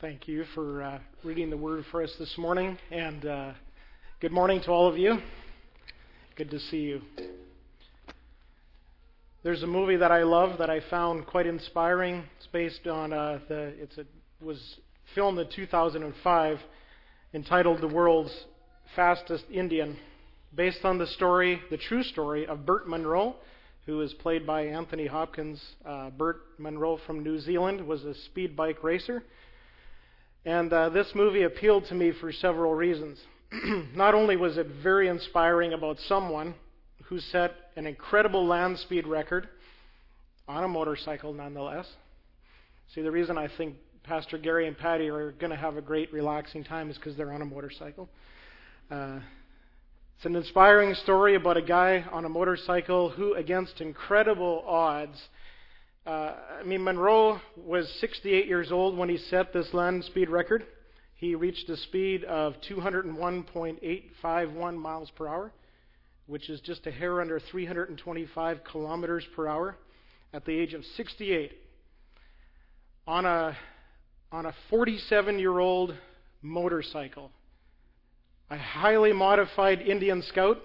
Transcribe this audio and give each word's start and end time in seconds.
Thank 0.00 0.28
you 0.28 0.44
for 0.54 0.80
uh, 0.80 1.00
reading 1.24 1.50
the 1.50 1.56
word 1.56 1.84
for 1.90 2.04
us 2.04 2.14
this 2.20 2.38
morning, 2.38 2.78
and 2.92 3.26
uh, 3.26 3.52
good 4.20 4.30
morning 4.30 4.60
to 4.62 4.70
all 4.70 4.86
of 4.86 4.96
you. 4.96 5.18
Good 6.36 6.52
to 6.52 6.60
see 6.60 6.82
you. 6.82 7.00
There's 9.42 9.64
a 9.64 9.66
movie 9.66 9.96
that 9.96 10.12
I 10.12 10.22
love 10.22 10.60
that 10.60 10.70
I 10.70 10.82
found 10.88 11.26
quite 11.26 11.46
inspiring. 11.46 12.22
It's 12.36 12.46
based 12.46 12.86
on 12.86 13.12
uh, 13.12 13.40
the 13.48 13.74
it's 13.76 13.98
a 13.98 14.04
was 14.40 14.76
filmed 15.16 15.40
in 15.40 15.48
2005, 15.50 16.58
entitled 17.34 17.80
"The 17.80 17.88
World's 17.88 18.44
Fastest 18.94 19.46
Indian," 19.50 19.96
based 20.54 20.84
on 20.84 20.98
the 20.98 21.08
story, 21.08 21.60
the 21.72 21.76
true 21.76 22.04
story 22.04 22.46
of 22.46 22.64
Burt 22.64 22.88
Munro, 22.88 23.34
who 23.84 24.00
is 24.02 24.14
played 24.14 24.46
by 24.46 24.66
Anthony 24.66 25.08
Hopkins. 25.08 25.60
Uh, 25.84 26.10
Burt 26.10 26.36
Munro 26.56 27.00
from 27.04 27.24
New 27.24 27.40
Zealand 27.40 27.84
was 27.84 28.04
a 28.04 28.14
speed 28.14 28.54
bike 28.54 28.84
racer 28.84 29.24
and 30.44 30.72
uh, 30.72 30.88
this 30.88 31.12
movie 31.14 31.42
appealed 31.42 31.86
to 31.86 31.94
me 31.94 32.12
for 32.20 32.32
several 32.32 32.74
reasons. 32.74 33.18
Not 33.94 34.14
only 34.14 34.36
was 34.36 34.56
it 34.56 34.66
very 34.82 35.08
inspiring 35.08 35.72
about 35.72 35.98
someone 36.06 36.54
who 37.04 37.18
set 37.18 37.52
an 37.76 37.86
incredible 37.86 38.46
land 38.46 38.78
speed 38.78 39.06
record 39.06 39.48
on 40.46 40.64
a 40.64 40.68
motorcycle, 40.68 41.32
nonetheless. 41.32 41.86
See, 42.94 43.02
the 43.02 43.10
reason 43.10 43.36
I 43.36 43.48
think 43.56 43.76
Pastor 44.02 44.38
Gary 44.38 44.66
and 44.66 44.76
Patty 44.76 45.08
are 45.08 45.32
going 45.32 45.50
to 45.50 45.56
have 45.56 45.76
a 45.76 45.82
great, 45.82 46.12
relaxing 46.12 46.64
time 46.64 46.90
is 46.90 46.96
because 46.96 47.16
they're 47.16 47.32
on 47.32 47.42
a 47.42 47.46
motorcycle. 47.46 48.08
Uh, 48.90 49.20
it's 50.16 50.24
an 50.24 50.34
inspiring 50.34 50.94
story 50.94 51.34
about 51.34 51.56
a 51.56 51.62
guy 51.62 52.04
on 52.10 52.24
a 52.24 52.28
motorcycle 52.28 53.10
who, 53.10 53.34
against 53.34 53.80
incredible 53.80 54.64
odds, 54.66 55.20
uh, 56.06 56.34
I 56.60 56.62
mean, 56.64 56.82
Munro 56.82 57.40
was 57.56 57.88
68 58.00 58.46
years 58.46 58.72
old 58.72 58.96
when 58.96 59.08
he 59.08 59.18
set 59.18 59.52
this 59.52 59.74
land 59.74 60.04
speed 60.04 60.30
record. 60.30 60.64
He 61.14 61.34
reached 61.34 61.68
a 61.68 61.76
speed 61.76 62.24
of 62.24 62.54
201.851 62.70 64.76
miles 64.76 65.10
per 65.16 65.28
hour, 65.28 65.52
which 66.26 66.48
is 66.48 66.60
just 66.60 66.86
a 66.86 66.90
hair 66.90 67.20
under 67.20 67.38
325 67.38 68.64
kilometers 68.64 69.26
per 69.34 69.48
hour, 69.48 69.76
at 70.32 70.44
the 70.44 70.52
age 70.52 70.74
of 70.74 70.84
68, 70.96 71.52
on 73.06 73.26
a 73.26 73.56
on 74.30 74.46
a 74.46 74.54
47 74.70 75.38
year 75.38 75.58
old 75.58 75.94
motorcycle, 76.42 77.30
a 78.50 78.58
highly 78.58 79.12
modified 79.12 79.80
Indian 79.80 80.22
Scout, 80.22 80.58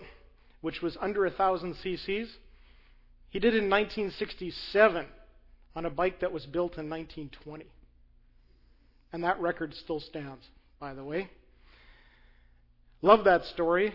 which 0.62 0.82
was 0.82 0.98
under 1.02 1.24
1,000 1.24 1.76
cc's. 1.76 2.30
He 3.30 3.40
did 3.40 3.56
it 3.56 3.64
in 3.64 3.70
1967 3.70 5.08
on 5.76 5.86
a 5.86 5.90
bike 5.90 6.20
that 6.22 6.32
was 6.32 6.46
built 6.46 6.78
in 6.78 6.90
1920. 6.90 7.66
And 9.12 9.24
that 9.24 9.40
record 9.40 9.74
still 9.74 10.00
stands, 10.00 10.46
by 10.80 10.94
the 10.94 11.04
way. 11.04 11.30
Love 13.02 13.26
that 13.26 13.44
story. 13.46 13.94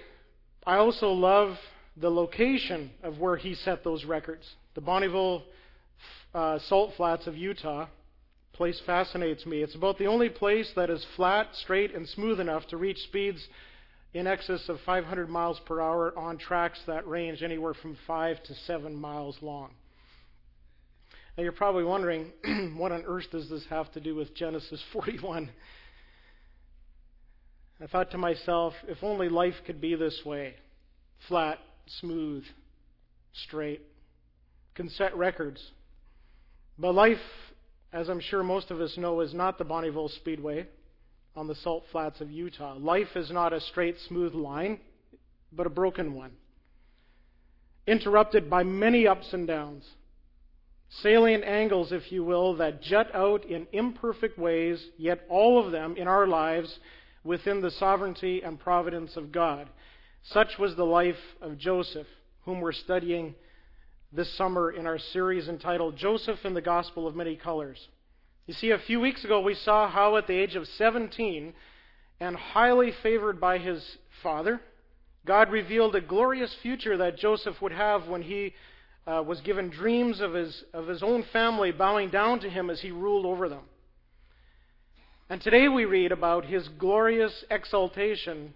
I 0.66 0.76
also 0.76 1.08
love 1.08 1.56
the 1.96 2.10
location 2.10 2.90
of 3.02 3.18
where 3.18 3.36
he 3.36 3.54
set 3.54 3.82
those 3.82 4.04
records. 4.04 4.44
The 4.74 4.80
Bonneville 4.80 5.42
uh, 6.34 6.58
Salt 6.68 6.92
Flats 6.96 7.26
of 7.26 7.36
Utah 7.36 7.88
place 8.52 8.80
fascinates 8.84 9.46
me. 9.46 9.62
It's 9.62 9.74
about 9.74 9.98
the 9.98 10.06
only 10.06 10.28
place 10.28 10.70
that 10.76 10.90
is 10.90 11.04
flat, 11.16 11.48
straight, 11.54 11.94
and 11.94 12.08
smooth 12.08 12.40
enough 12.40 12.66
to 12.68 12.76
reach 12.76 12.98
speeds 12.98 13.46
in 14.14 14.26
excess 14.26 14.68
of 14.68 14.78
500 14.84 15.28
miles 15.28 15.60
per 15.66 15.80
hour 15.80 16.16
on 16.16 16.38
tracks 16.38 16.80
that 16.86 17.06
range 17.06 17.42
anywhere 17.42 17.74
from 17.74 17.96
5 18.06 18.42
to 18.44 18.54
7 18.54 18.94
miles 18.94 19.36
long. 19.40 19.70
Now 21.38 21.44
you're 21.44 21.52
probably 21.52 21.84
wondering, 21.84 22.32
what 22.76 22.90
on 22.90 23.04
earth 23.06 23.26
does 23.30 23.48
this 23.48 23.62
have 23.70 23.92
to 23.92 24.00
do 24.00 24.16
with 24.16 24.34
Genesis 24.34 24.82
41? 24.92 25.48
I 27.80 27.86
thought 27.86 28.10
to 28.10 28.18
myself, 28.18 28.74
if 28.88 29.04
only 29.04 29.28
life 29.28 29.54
could 29.64 29.80
be 29.80 29.94
this 29.94 30.20
way 30.26 30.56
flat, 31.28 31.60
smooth, 32.00 32.42
straight, 33.44 33.82
can 34.74 34.88
set 34.90 35.16
records. 35.16 35.62
But 36.76 36.96
life, 36.96 37.18
as 37.92 38.08
I'm 38.08 38.20
sure 38.20 38.42
most 38.42 38.72
of 38.72 38.80
us 38.80 38.96
know, 38.96 39.20
is 39.20 39.32
not 39.32 39.58
the 39.58 39.64
Bonneville 39.64 40.08
Speedway 40.08 40.66
on 41.36 41.46
the 41.46 41.54
salt 41.54 41.84
flats 41.92 42.20
of 42.20 42.32
Utah. 42.32 42.74
Life 42.76 43.14
is 43.14 43.30
not 43.30 43.52
a 43.52 43.60
straight, 43.60 43.94
smooth 44.08 44.34
line, 44.34 44.80
but 45.52 45.68
a 45.68 45.70
broken 45.70 46.14
one, 46.14 46.32
interrupted 47.86 48.50
by 48.50 48.64
many 48.64 49.06
ups 49.06 49.32
and 49.32 49.46
downs 49.46 49.84
salient 50.88 51.44
angles, 51.44 51.92
if 51.92 52.10
you 52.10 52.24
will, 52.24 52.56
that 52.56 52.82
jut 52.82 53.14
out 53.14 53.44
in 53.44 53.66
imperfect 53.72 54.38
ways, 54.38 54.84
yet 54.96 55.24
all 55.28 55.64
of 55.64 55.72
them 55.72 55.96
in 55.96 56.08
our 56.08 56.26
lives 56.26 56.78
within 57.24 57.60
the 57.60 57.70
sovereignty 57.70 58.42
and 58.42 58.58
providence 58.58 59.16
of 59.16 59.32
God. 59.32 59.68
Such 60.22 60.58
was 60.58 60.76
the 60.76 60.84
life 60.84 61.16
of 61.40 61.58
Joseph, 61.58 62.06
whom 62.44 62.60
we're 62.60 62.72
studying 62.72 63.34
this 64.12 64.32
summer 64.36 64.70
in 64.70 64.86
our 64.86 64.98
series 64.98 65.48
entitled 65.48 65.96
Joseph 65.96 66.44
in 66.44 66.54
the 66.54 66.62
Gospel 66.62 67.06
of 67.06 67.14
Many 67.14 67.36
Colors. 67.36 67.88
You 68.46 68.54
see, 68.54 68.70
a 68.70 68.78
few 68.78 68.98
weeks 69.00 69.24
ago 69.24 69.40
we 69.40 69.54
saw 69.54 69.88
how 69.88 70.16
at 70.16 70.26
the 70.26 70.34
age 70.38 70.56
of 70.56 70.66
17, 70.66 71.52
and 72.20 72.36
highly 72.36 72.92
favored 73.02 73.40
by 73.40 73.58
his 73.58 73.98
father, 74.22 74.60
God 75.26 75.52
revealed 75.52 75.94
a 75.94 76.00
glorious 76.00 76.54
future 76.62 76.96
that 76.96 77.18
Joseph 77.18 77.60
would 77.60 77.72
have 77.72 78.08
when 78.08 78.22
he 78.22 78.54
uh, 79.08 79.22
was 79.22 79.40
given 79.40 79.70
dreams 79.70 80.20
of 80.20 80.34
his, 80.34 80.64
of 80.74 80.86
his 80.86 81.02
own 81.02 81.24
family 81.32 81.72
bowing 81.72 82.10
down 82.10 82.40
to 82.40 82.50
him 82.50 82.68
as 82.68 82.80
he 82.80 82.90
ruled 82.90 83.24
over 83.24 83.48
them. 83.48 83.62
And 85.30 85.40
today 85.40 85.66
we 85.68 85.86
read 85.86 86.12
about 86.12 86.44
his 86.44 86.68
glorious 86.68 87.44
exaltation 87.50 88.52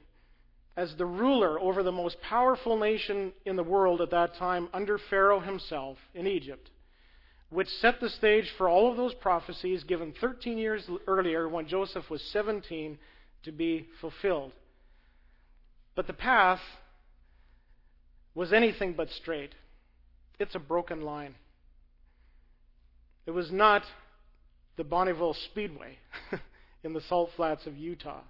as 0.77 0.95
the 0.97 1.07
ruler 1.07 1.59
over 1.59 1.83
the 1.83 1.93
most 1.93 2.21
powerful 2.21 2.79
nation 2.79 3.33
in 3.47 3.57
the 3.57 3.63
world 3.63 4.03
at 4.03 4.11
that 4.11 4.35
time 4.37 4.69
under 4.75 4.99
Pharaoh 4.99 5.41
himself 5.41 5.97
in 6.15 6.27
Egypt, 6.27 6.71
which 7.49 7.69
set 7.69 8.01
the 8.01 8.11
stage 8.11 8.51
for 8.59 8.69
all 8.69 8.91
of 8.91 8.97
those 8.99 9.15
prophecies 9.15 9.85
given 9.85 10.13
13 10.21 10.59
years 10.59 10.87
earlier 11.07 11.49
when 11.49 11.67
Joseph 11.67 12.11
was 12.11 12.23
17 12.31 12.99
to 13.45 13.53
be 13.53 13.89
fulfilled. 14.01 14.53
But 15.95 16.07
the 16.07 16.15
path 16.15 16.61
was 18.35 18.53
anything 18.53 18.95
but 18.95 19.11
straight. 19.11 19.55
It's 20.39 20.55
a 20.55 20.61
broken 20.61 21.03
line. 21.03 21.35
It 23.27 23.31
was 23.31 23.51
not 23.51 23.83
the 24.77 24.85
Bonneville 24.85 25.35
Speedway 25.35 25.99
in 26.83 26.93
the 26.93 27.01
salt 27.03 27.31
flats 27.37 27.67
of 27.67 27.77
Utah. 27.77 28.23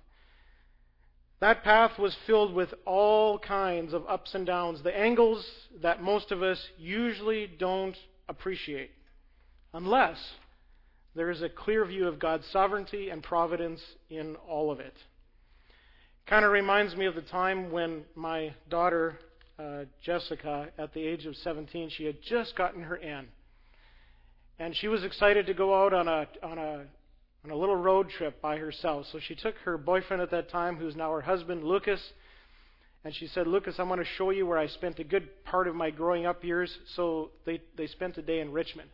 That 1.40 1.64
path 1.64 1.98
was 1.98 2.16
filled 2.26 2.54
with 2.54 2.72
all 2.84 3.38
kinds 3.38 3.92
of 3.92 4.06
ups 4.08 4.34
and 4.34 4.46
downs, 4.46 4.82
the 4.82 4.96
angles 4.96 5.44
that 5.80 6.02
most 6.02 6.30
of 6.30 6.42
us 6.42 6.68
usually 6.78 7.48
don't 7.58 7.96
appreciate, 8.28 8.92
unless 9.72 10.18
there 11.16 11.30
is 11.30 11.42
a 11.42 11.48
clear 11.48 11.84
view 11.84 12.06
of 12.06 12.18
God's 12.18 12.46
sovereignty 12.46 13.10
and 13.10 13.22
providence 13.22 13.80
in 14.08 14.36
all 14.48 14.70
of 14.70 14.78
it. 14.78 14.94
Kind 16.26 16.44
of 16.44 16.52
reminds 16.52 16.94
me 16.94 17.06
of 17.06 17.16
the 17.16 17.22
time 17.22 17.72
when 17.72 18.04
my 18.14 18.54
daughter 18.70 19.18
uh, 19.62 19.84
Jessica, 20.04 20.68
at 20.78 20.92
the 20.94 21.00
age 21.00 21.26
of 21.26 21.36
17, 21.36 21.90
she 21.90 22.04
had 22.04 22.16
just 22.22 22.56
gotten 22.56 22.82
her 22.82 22.96
N. 22.96 23.28
And 24.58 24.76
she 24.76 24.88
was 24.88 25.04
excited 25.04 25.46
to 25.46 25.54
go 25.54 25.84
out 25.84 25.92
on 25.92 26.08
a, 26.08 26.26
on 26.42 26.58
a, 26.58 26.84
on 27.44 27.50
a 27.50 27.56
little 27.56 27.76
road 27.76 28.10
trip 28.10 28.40
by 28.40 28.56
herself. 28.56 29.06
So 29.12 29.18
she 29.26 29.34
took 29.34 29.54
her 29.64 29.78
boyfriend 29.78 30.22
at 30.22 30.30
that 30.30 30.50
time, 30.50 30.76
who's 30.76 30.96
now 30.96 31.12
her 31.12 31.20
husband, 31.20 31.64
Lucas, 31.64 32.00
and 33.04 33.14
she 33.14 33.26
said, 33.26 33.48
Lucas, 33.48 33.76
I 33.78 33.82
want 33.82 34.00
to 34.00 34.06
show 34.16 34.30
you 34.30 34.46
where 34.46 34.58
I 34.58 34.68
spent 34.68 35.00
a 35.00 35.04
good 35.04 35.44
part 35.44 35.66
of 35.66 35.74
my 35.74 35.90
growing 35.90 36.24
up 36.24 36.44
years. 36.44 36.72
So 36.94 37.30
they, 37.44 37.60
they 37.76 37.88
spent 37.88 38.16
a 38.16 38.22
day 38.22 38.38
in 38.40 38.52
Richmond. 38.52 38.90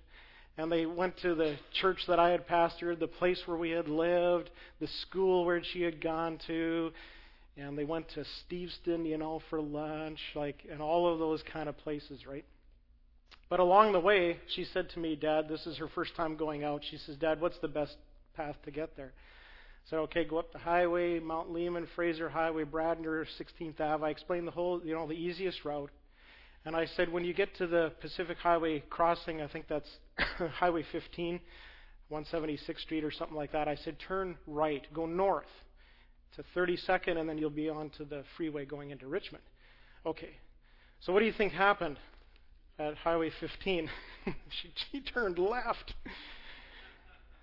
And 0.57 0.73
they 0.73 0.87
went 0.87 1.19
to 1.19 1.35
the 1.35 1.57
church 1.81 1.99
that 2.09 2.19
I 2.19 2.31
had 2.31 2.49
pastored, 2.49 2.99
the 2.99 3.07
place 3.07 3.41
where 3.47 3.59
we 3.59 3.71
had 3.71 3.87
lived, 3.87 4.51
the 4.81 4.89
school 5.03 5.45
where 5.45 5.63
she 5.63 5.83
had 5.83 6.01
gone 6.03 6.39
to, 6.47 6.91
and 7.59 7.77
they 7.77 7.85
went 7.85 8.09
to 8.11 8.25
Steveston, 8.45 9.05
you 9.05 9.19
know, 9.19 9.43
for 9.51 9.61
lunch, 9.61 10.21
like, 10.37 10.65
and 10.71 10.81
all 10.81 11.13
of 11.13 11.19
those 11.19 11.43
kind 11.53 11.69
of 11.69 11.77
places, 11.79 12.25
right? 12.27 12.45
But 13.51 13.59
along 13.59 13.93
the 13.93 14.01
way, 14.01 14.39
she 14.55 14.65
said 14.65 14.91
to 14.91 15.01
me, 15.01 15.17
Dad, 15.17 15.49
this 15.49 15.67
is 15.67 15.77
her 15.79 15.89
first 15.89 16.15
time 16.15 16.37
going 16.37 16.63
out. 16.63 16.83
She 16.89 16.99
says, 16.99 17.17
Dad, 17.17 17.41
what's 17.41 17.59
the 17.59 17.69
best 17.69 17.97
path 18.37 18.55
to 18.65 18.71
get 18.71 18.97
there? 18.97 19.13
I 19.13 19.91
said, 19.91 19.97
okay, 20.01 20.25
go 20.25 20.39
up 20.39 20.53
the 20.53 20.59
highway, 20.59 21.19
Mount 21.19 21.51
Lehman, 21.51 21.89
Fraser 21.97 22.29
Highway, 22.29 22.65
Bradner, 22.65 23.25
16th 23.41 23.81
Ave. 23.81 24.05
I 24.05 24.11
explained 24.11 24.47
the 24.47 24.53
whole, 24.53 24.81
you 24.85 24.95
know, 24.95 25.09
the 25.09 25.15
easiest 25.15 25.65
route. 25.65 25.91
And 26.65 26.77
I 26.77 26.87
said, 26.97 27.11
when 27.11 27.25
you 27.25 27.35
get 27.35 27.57
to 27.57 27.67
the 27.67 27.93
Pacific 28.01 28.37
Highway 28.39 28.85
crossing, 28.91 29.41
I 29.41 29.49
think 29.49 29.67
that's 29.69 29.89
Highway 30.55 30.85
15, 30.93 31.41
176th 32.13 32.81
Street 32.81 33.03
or 33.03 33.11
something 33.11 33.37
like 33.37 33.53
that, 33.53 33.67
I 33.67 33.77
said, 33.77 33.97
turn 34.07 34.37
right, 34.47 34.87
go 34.93 35.07
north 35.07 35.47
to 36.37 36.45
32nd, 36.57 37.17
and 37.19 37.29
then 37.29 37.39
you'll 37.39 37.51
be 37.51 37.69
on 37.69 37.91
to 37.91 38.05
the 38.05 38.25
freeway 38.37 38.65
going 38.65 38.91
into 38.91 39.07
Richmond. 39.07 39.45
Okay. 40.07 40.31
So 41.01 41.13
what 41.13 41.21
do 41.21 41.27
you 41.27 41.33
think 41.33 41.53
happened 41.53 41.97
at 42.79 42.95
Highway 42.97 43.31
15? 43.41 43.89
she, 44.27 44.73
she 44.91 45.01
turned 45.01 45.39
left. 45.39 45.95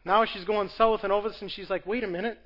now 0.03 0.25
she's 0.25 0.45
going 0.45 0.69
south, 0.77 1.01
and 1.03 1.11
all 1.11 1.19
of 1.19 1.25
a 1.25 1.33
sudden 1.33 1.49
she's 1.49 1.69
like, 1.69 1.85
wait 1.85 2.03
a 2.03 2.07
minute, 2.07 2.37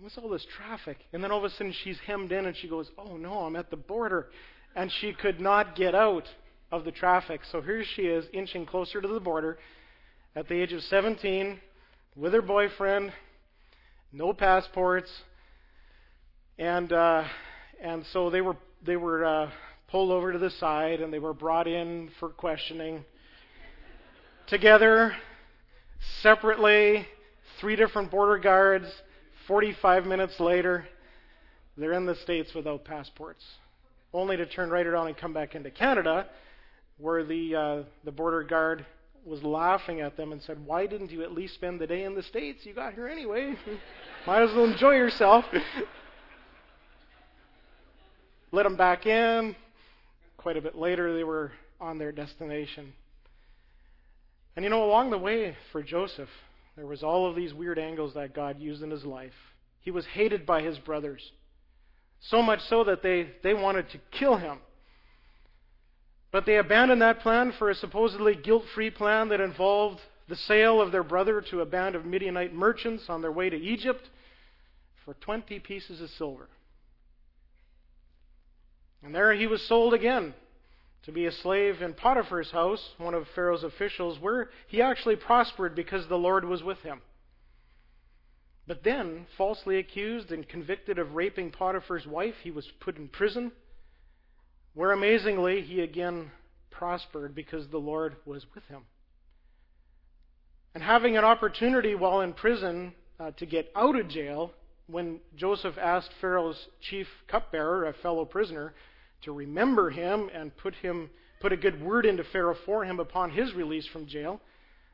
what's 0.00 0.16
all 0.18 0.28
this 0.28 0.46
traffic? 0.56 0.98
And 1.12 1.22
then 1.22 1.30
all 1.30 1.38
of 1.38 1.44
a 1.44 1.50
sudden 1.50 1.74
she's 1.84 1.98
hemmed 2.06 2.32
in 2.32 2.46
and 2.46 2.56
she 2.56 2.68
goes, 2.68 2.90
oh 2.98 3.16
no, 3.16 3.40
I'm 3.40 3.56
at 3.56 3.70
the 3.70 3.76
border. 3.76 4.28
And 4.74 4.90
she 5.00 5.12
could 5.12 5.40
not 5.40 5.76
get 5.76 5.94
out 5.94 6.24
of 6.72 6.84
the 6.84 6.92
traffic. 6.92 7.40
So 7.50 7.60
here 7.60 7.84
she 7.96 8.02
is, 8.02 8.24
inching 8.32 8.66
closer 8.66 9.00
to 9.00 9.08
the 9.08 9.20
border 9.20 9.58
at 10.34 10.48
the 10.48 10.54
age 10.54 10.72
of 10.72 10.82
17 10.82 11.60
with 12.16 12.32
her 12.32 12.42
boyfriend, 12.42 13.12
no 14.12 14.32
passports. 14.32 15.10
And, 16.60 16.92
uh, 16.92 17.24
and 17.82 18.04
so 18.12 18.28
they 18.28 18.42
were, 18.42 18.56
they 18.84 18.96
were 18.96 19.24
uh, 19.24 19.50
pulled 19.90 20.10
over 20.10 20.30
to 20.30 20.38
the 20.38 20.50
side 20.50 21.00
and 21.00 21.10
they 21.10 21.18
were 21.18 21.32
brought 21.32 21.66
in 21.66 22.10
for 22.20 22.28
questioning. 22.28 23.02
Together, 24.46 25.16
separately, 26.20 27.06
three 27.60 27.76
different 27.76 28.10
border 28.10 28.36
guards 28.36 28.84
45 29.48 30.04
minutes 30.04 30.38
later, 30.38 30.86
they're 31.78 31.94
in 31.94 32.04
the 32.04 32.16
States 32.16 32.52
without 32.54 32.84
passports, 32.84 33.42
only 34.12 34.36
to 34.36 34.44
turn 34.44 34.68
right 34.68 34.86
around 34.86 35.06
and 35.06 35.16
come 35.16 35.32
back 35.32 35.54
into 35.54 35.70
Canada, 35.70 36.26
where 36.98 37.24
the, 37.24 37.56
uh, 37.56 37.82
the 38.04 38.12
border 38.12 38.42
guard 38.42 38.84
was 39.24 39.42
laughing 39.42 40.02
at 40.02 40.14
them 40.18 40.30
and 40.32 40.42
said, 40.42 40.58
Why 40.66 40.86
didn't 40.86 41.10
you 41.10 41.22
at 41.22 41.32
least 41.32 41.54
spend 41.54 41.80
the 41.80 41.86
day 41.86 42.04
in 42.04 42.14
the 42.14 42.22
States? 42.22 42.66
You 42.66 42.74
got 42.74 42.92
here 42.92 43.08
anyway. 43.08 43.54
Might 44.26 44.42
as 44.42 44.54
well 44.54 44.66
enjoy 44.66 44.92
yourself. 44.96 45.46
Let 48.52 48.64
them 48.64 48.76
back 48.76 49.06
in. 49.06 49.54
Quite 50.36 50.56
a 50.56 50.62
bit 50.62 50.76
later, 50.76 51.14
they 51.14 51.24
were 51.24 51.52
on 51.80 51.98
their 51.98 52.12
destination. 52.12 52.92
And 54.56 54.64
you 54.64 54.70
know, 54.70 54.84
along 54.84 55.10
the 55.10 55.18
way 55.18 55.56
for 55.72 55.82
Joseph, 55.82 56.28
there 56.76 56.86
was 56.86 57.02
all 57.02 57.28
of 57.28 57.36
these 57.36 57.54
weird 57.54 57.78
angles 57.78 58.14
that 58.14 58.34
God 58.34 58.58
used 58.58 58.82
in 58.82 58.90
his 58.90 59.04
life. 59.04 59.32
He 59.80 59.90
was 59.90 60.06
hated 60.06 60.44
by 60.44 60.62
his 60.62 60.78
brothers. 60.78 61.32
So 62.20 62.42
much 62.42 62.60
so 62.68 62.84
that 62.84 63.02
they, 63.02 63.28
they 63.42 63.54
wanted 63.54 63.90
to 63.90 64.00
kill 64.10 64.36
him. 64.36 64.58
But 66.32 66.46
they 66.46 66.56
abandoned 66.56 67.02
that 67.02 67.20
plan 67.20 67.52
for 67.58 67.70
a 67.70 67.74
supposedly 67.74 68.34
guilt 68.34 68.64
free 68.74 68.90
plan 68.90 69.28
that 69.30 69.40
involved 69.40 70.00
the 70.28 70.36
sale 70.36 70.80
of 70.80 70.92
their 70.92 71.02
brother 71.02 71.40
to 71.50 71.60
a 71.60 71.66
band 71.66 71.94
of 71.94 72.04
Midianite 72.04 72.54
merchants 72.54 73.04
on 73.08 73.20
their 73.20 73.32
way 73.32 73.50
to 73.50 73.56
Egypt 73.56 74.08
for 75.04 75.14
20 75.14 75.58
pieces 75.60 76.00
of 76.00 76.10
silver. 76.10 76.48
And 79.02 79.14
there 79.14 79.32
he 79.34 79.46
was 79.46 79.62
sold 79.66 79.94
again 79.94 80.34
to 81.04 81.12
be 81.12 81.26
a 81.26 81.32
slave 81.32 81.80
in 81.80 81.94
Potiphar's 81.94 82.50
house, 82.50 82.94
one 82.98 83.14
of 83.14 83.26
Pharaoh's 83.34 83.64
officials, 83.64 84.18
where 84.20 84.50
he 84.68 84.82
actually 84.82 85.16
prospered 85.16 85.74
because 85.74 86.06
the 86.06 86.18
Lord 86.18 86.44
was 86.44 86.62
with 86.62 86.78
him. 86.80 87.00
But 88.66 88.84
then, 88.84 89.26
falsely 89.36 89.78
accused 89.78 90.30
and 90.30 90.48
convicted 90.48 90.98
of 90.98 91.14
raping 91.14 91.50
Potiphar's 91.50 92.06
wife, 92.06 92.34
he 92.42 92.50
was 92.50 92.70
put 92.80 92.98
in 92.98 93.08
prison, 93.08 93.52
where 94.74 94.92
amazingly 94.92 95.62
he 95.62 95.80
again 95.80 96.30
prospered 96.70 97.34
because 97.34 97.68
the 97.68 97.78
Lord 97.78 98.16
was 98.26 98.44
with 98.54 98.64
him. 98.64 98.82
And 100.74 100.84
having 100.84 101.16
an 101.16 101.24
opportunity 101.24 101.94
while 101.94 102.20
in 102.20 102.32
prison 102.32 102.92
uh, 103.18 103.32
to 103.32 103.46
get 103.46 103.72
out 103.74 103.98
of 103.98 104.08
jail, 104.08 104.52
when 104.86 105.20
Joseph 105.34 105.76
asked 105.78 106.10
Pharaoh's 106.20 106.68
chief 106.80 107.06
cupbearer, 107.26 107.86
a 107.86 107.92
fellow 107.94 108.24
prisoner, 108.24 108.74
to 109.22 109.32
remember 109.32 109.90
him 109.90 110.30
and 110.34 110.56
put 110.56 110.74
him 110.76 111.10
put 111.40 111.52
a 111.52 111.56
good 111.56 111.82
word 111.82 112.04
into 112.06 112.22
Pharaoh 112.24 112.56
for 112.66 112.84
him 112.84 113.00
upon 113.00 113.30
his 113.30 113.54
release 113.54 113.86
from 113.86 114.06
jail, 114.06 114.40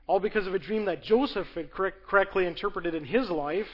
all 0.07 0.21
because 0.21 0.47
of 0.47 0.55
a 0.55 0.59
dream 0.59 0.85
that 0.85 1.03
Joseph 1.03 1.49
had 1.55 1.73
correct, 1.73 2.07
correctly 2.07 2.47
interpreted 2.47 2.95
in 2.95 3.05
his 3.05 3.29
life. 3.29 3.67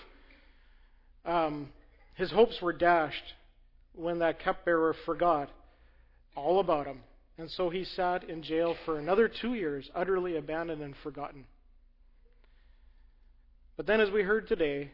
Um, 1.25 1.69
his 2.15 2.31
hopes 2.33 2.61
were 2.63 2.73
dashed 2.73 3.35
when 3.95 4.21
that 4.21 4.43
cupbearer 4.43 4.95
forgot 5.05 5.51
all 6.35 6.61
about 6.61 6.87
him. 6.87 7.01
And 7.39 7.51
so 7.51 7.69
he 7.69 7.85
sat 7.85 8.25
in 8.25 8.43
jail 8.43 8.75
for 8.85 8.99
another 8.99 9.29
two 9.29 9.55
years, 9.55 9.91
utterly 9.95 10.37
abandoned 10.37 10.83
and 10.83 10.95
forgotten. 11.03 11.45
But 13.77 13.87
then, 13.87 14.01
as 14.01 14.11
we 14.11 14.23
heard 14.23 14.49
today, 14.49 14.91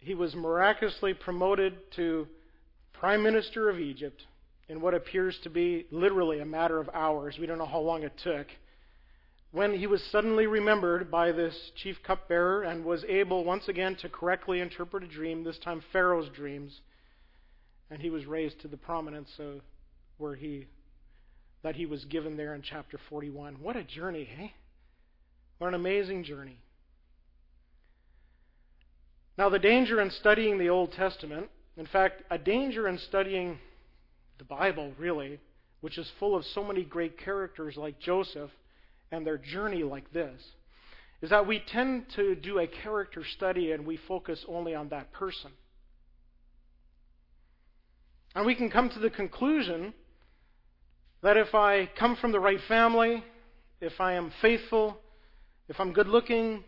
he 0.00 0.14
was 0.14 0.34
miraculously 0.34 1.14
promoted 1.14 1.74
to 1.96 2.26
Prime 2.92 3.22
Minister 3.22 3.70
of 3.70 3.78
Egypt 3.78 4.22
in 4.72 4.80
what 4.80 4.94
appears 4.94 5.38
to 5.42 5.50
be 5.50 5.84
literally 5.90 6.40
a 6.40 6.46
matter 6.46 6.80
of 6.80 6.88
hours. 6.94 7.36
We 7.38 7.44
don't 7.44 7.58
know 7.58 7.66
how 7.66 7.80
long 7.80 8.04
it 8.04 8.14
took. 8.24 8.46
When 9.50 9.74
he 9.74 9.86
was 9.86 10.02
suddenly 10.10 10.46
remembered 10.46 11.10
by 11.10 11.30
this 11.30 11.72
chief 11.76 11.98
cupbearer 12.02 12.62
and 12.62 12.82
was 12.82 13.04
able 13.04 13.44
once 13.44 13.68
again 13.68 13.96
to 13.96 14.08
correctly 14.08 14.60
interpret 14.60 15.04
a 15.04 15.06
dream, 15.06 15.44
this 15.44 15.58
time 15.58 15.82
Pharaoh's 15.92 16.30
dreams, 16.30 16.80
and 17.90 18.00
he 18.00 18.08
was 18.08 18.24
raised 18.24 18.62
to 18.62 18.68
the 18.68 18.78
prominence 18.78 19.28
of 19.38 19.60
where 20.16 20.34
he 20.34 20.68
that 21.62 21.76
he 21.76 21.84
was 21.84 22.06
given 22.06 22.38
there 22.38 22.54
in 22.54 22.62
chapter 22.62 22.98
41. 23.10 23.56
What 23.60 23.76
a 23.76 23.84
journey, 23.84 24.26
eh? 24.40 24.48
What 25.58 25.68
an 25.68 25.74
amazing 25.74 26.24
journey. 26.24 26.58
Now, 29.36 29.50
the 29.50 29.58
danger 29.58 30.00
in 30.00 30.10
studying 30.10 30.56
the 30.56 30.70
Old 30.70 30.92
Testament, 30.92 31.50
in 31.76 31.86
fact, 31.86 32.22
a 32.30 32.38
danger 32.38 32.88
in 32.88 32.98
studying 32.98 33.58
the 34.38 34.44
Bible, 34.44 34.92
really, 34.98 35.38
which 35.80 35.98
is 35.98 36.10
full 36.18 36.36
of 36.36 36.44
so 36.46 36.64
many 36.64 36.84
great 36.84 37.18
characters 37.18 37.76
like 37.76 37.98
Joseph 38.00 38.50
and 39.10 39.26
their 39.26 39.38
journey 39.38 39.82
like 39.82 40.12
this, 40.12 40.40
is 41.20 41.30
that 41.30 41.46
we 41.46 41.60
tend 41.60 42.06
to 42.16 42.34
do 42.34 42.58
a 42.58 42.66
character 42.66 43.22
study 43.36 43.72
and 43.72 43.86
we 43.86 43.98
focus 44.08 44.44
only 44.48 44.74
on 44.74 44.88
that 44.88 45.12
person. 45.12 45.50
And 48.34 48.46
we 48.46 48.54
can 48.54 48.70
come 48.70 48.88
to 48.90 48.98
the 48.98 49.10
conclusion 49.10 49.92
that 51.22 51.36
if 51.36 51.54
I 51.54 51.88
come 51.98 52.16
from 52.16 52.32
the 52.32 52.40
right 52.40 52.60
family, 52.66 53.22
if 53.80 54.00
I 54.00 54.14
am 54.14 54.32
faithful, 54.40 54.96
if 55.68 55.78
I'm 55.78 55.92
good 55.92 56.08
looking, 56.08 56.64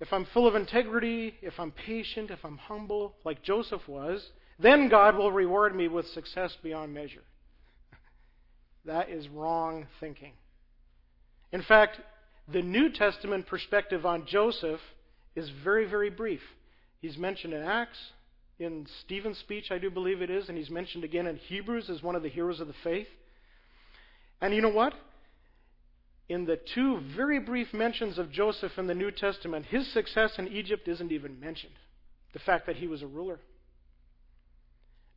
if 0.00 0.12
I'm 0.12 0.26
full 0.32 0.46
of 0.46 0.54
integrity, 0.54 1.34
if 1.40 1.58
I'm 1.58 1.72
patient, 1.72 2.30
if 2.30 2.44
I'm 2.44 2.58
humble, 2.58 3.14
like 3.24 3.42
Joseph 3.42 3.88
was, 3.88 4.24
then 4.58 4.88
God 4.88 5.16
will 5.16 5.32
reward 5.32 5.74
me 5.74 5.88
with 5.88 6.06
success 6.08 6.56
beyond 6.62 6.94
measure. 6.94 7.22
That 8.84 9.10
is 9.10 9.28
wrong 9.28 9.86
thinking. 10.00 10.32
In 11.52 11.62
fact, 11.62 12.00
the 12.48 12.62
New 12.62 12.90
Testament 12.90 13.46
perspective 13.46 14.06
on 14.06 14.26
Joseph 14.26 14.80
is 15.34 15.50
very, 15.62 15.86
very 15.86 16.10
brief. 16.10 16.40
He's 17.00 17.18
mentioned 17.18 17.52
in 17.52 17.62
Acts, 17.62 17.98
in 18.58 18.86
Stephen's 19.04 19.38
speech, 19.38 19.70
I 19.70 19.78
do 19.78 19.90
believe 19.90 20.22
it 20.22 20.30
is, 20.30 20.48
and 20.48 20.56
he's 20.56 20.70
mentioned 20.70 21.04
again 21.04 21.26
in 21.26 21.36
Hebrews 21.36 21.90
as 21.90 22.02
one 22.02 22.16
of 22.16 22.22
the 22.22 22.28
heroes 22.28 22.60
of 22.60 22.68
the 22.68 22.74
faith. 22.82 23.08
And 24.40 24.54
you 24.54 24.62
know 24.62 24.70
what? 24.70 24.94
In 26.28 26.46
the 26.46 26.58
two 26.74 27.00
very 27.14 27.38
brief 27.38 27.72
mentions 27.74 28.18
of 28.18 28.32
Joseph 28.32 28.78
in 28.78 28.86
the 28.86 28.94
New 28.94 29.10
Testament, 29.10 29.66
his 29.66 29.92
success 29.92 30.38
in 30.38 30.48
Egypt 30.48 30.88
isn't 30.88 31.12
even 31.12 31.38
mentioned. 31.38 31.74
The 32.32 32.38
fact 32.38 32.66
that 32.66 32.76
he 32.76 32.86
was 32.86 33.02
a 33.02 33.06
ruler. 33.06 33.38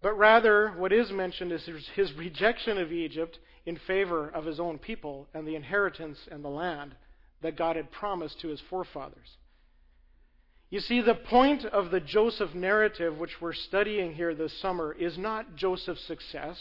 But 0.01 0.17
rather, 0.17 0.69
what 0.77 0.93
is 0.93 1.11
mentioned 1.11 1.51
is 1.51 1.67
his 1.95 2.13
rejection 2.13 2.77
of 2.77 2.91
Egypt 2.91 3.37
in 3.65 3.77
favor 3.77 4.29
of 4.29 4.45
his 4.45 4.59
own 4.59 4.77
people 4.77 5.27
and 5.33 5.45
the 5.45 5.55
inheritance 5.55 6.17
and 6.31 6.43
the 6.43 6.49
land 6.49 6.95
that 7.41 7.57
God 7.57 7.75
had 7.75 7.91
promised 7.91 8.39
to 8.41 8.47
his 8.47 8.61
forefathers. 8.69 9.37
You 10.69 10.79
see, 10.79 11.01
the 11.01 11.15
point 11.15 11.65
of 11.65 11.91
the 11.91 11.99
Joseph 11.99 12.53
narrative, 12.53 13.17
which 13.17 13.41
we're 13.41 13.53
studying 13.53 14.13
here 14.13 14.35
this 14.35 14.53
summer, 14.61 14.93
is 14.93 15.17
not 15.17 15.55
Joseph's 15.55 16.05
success. 16.05 16.57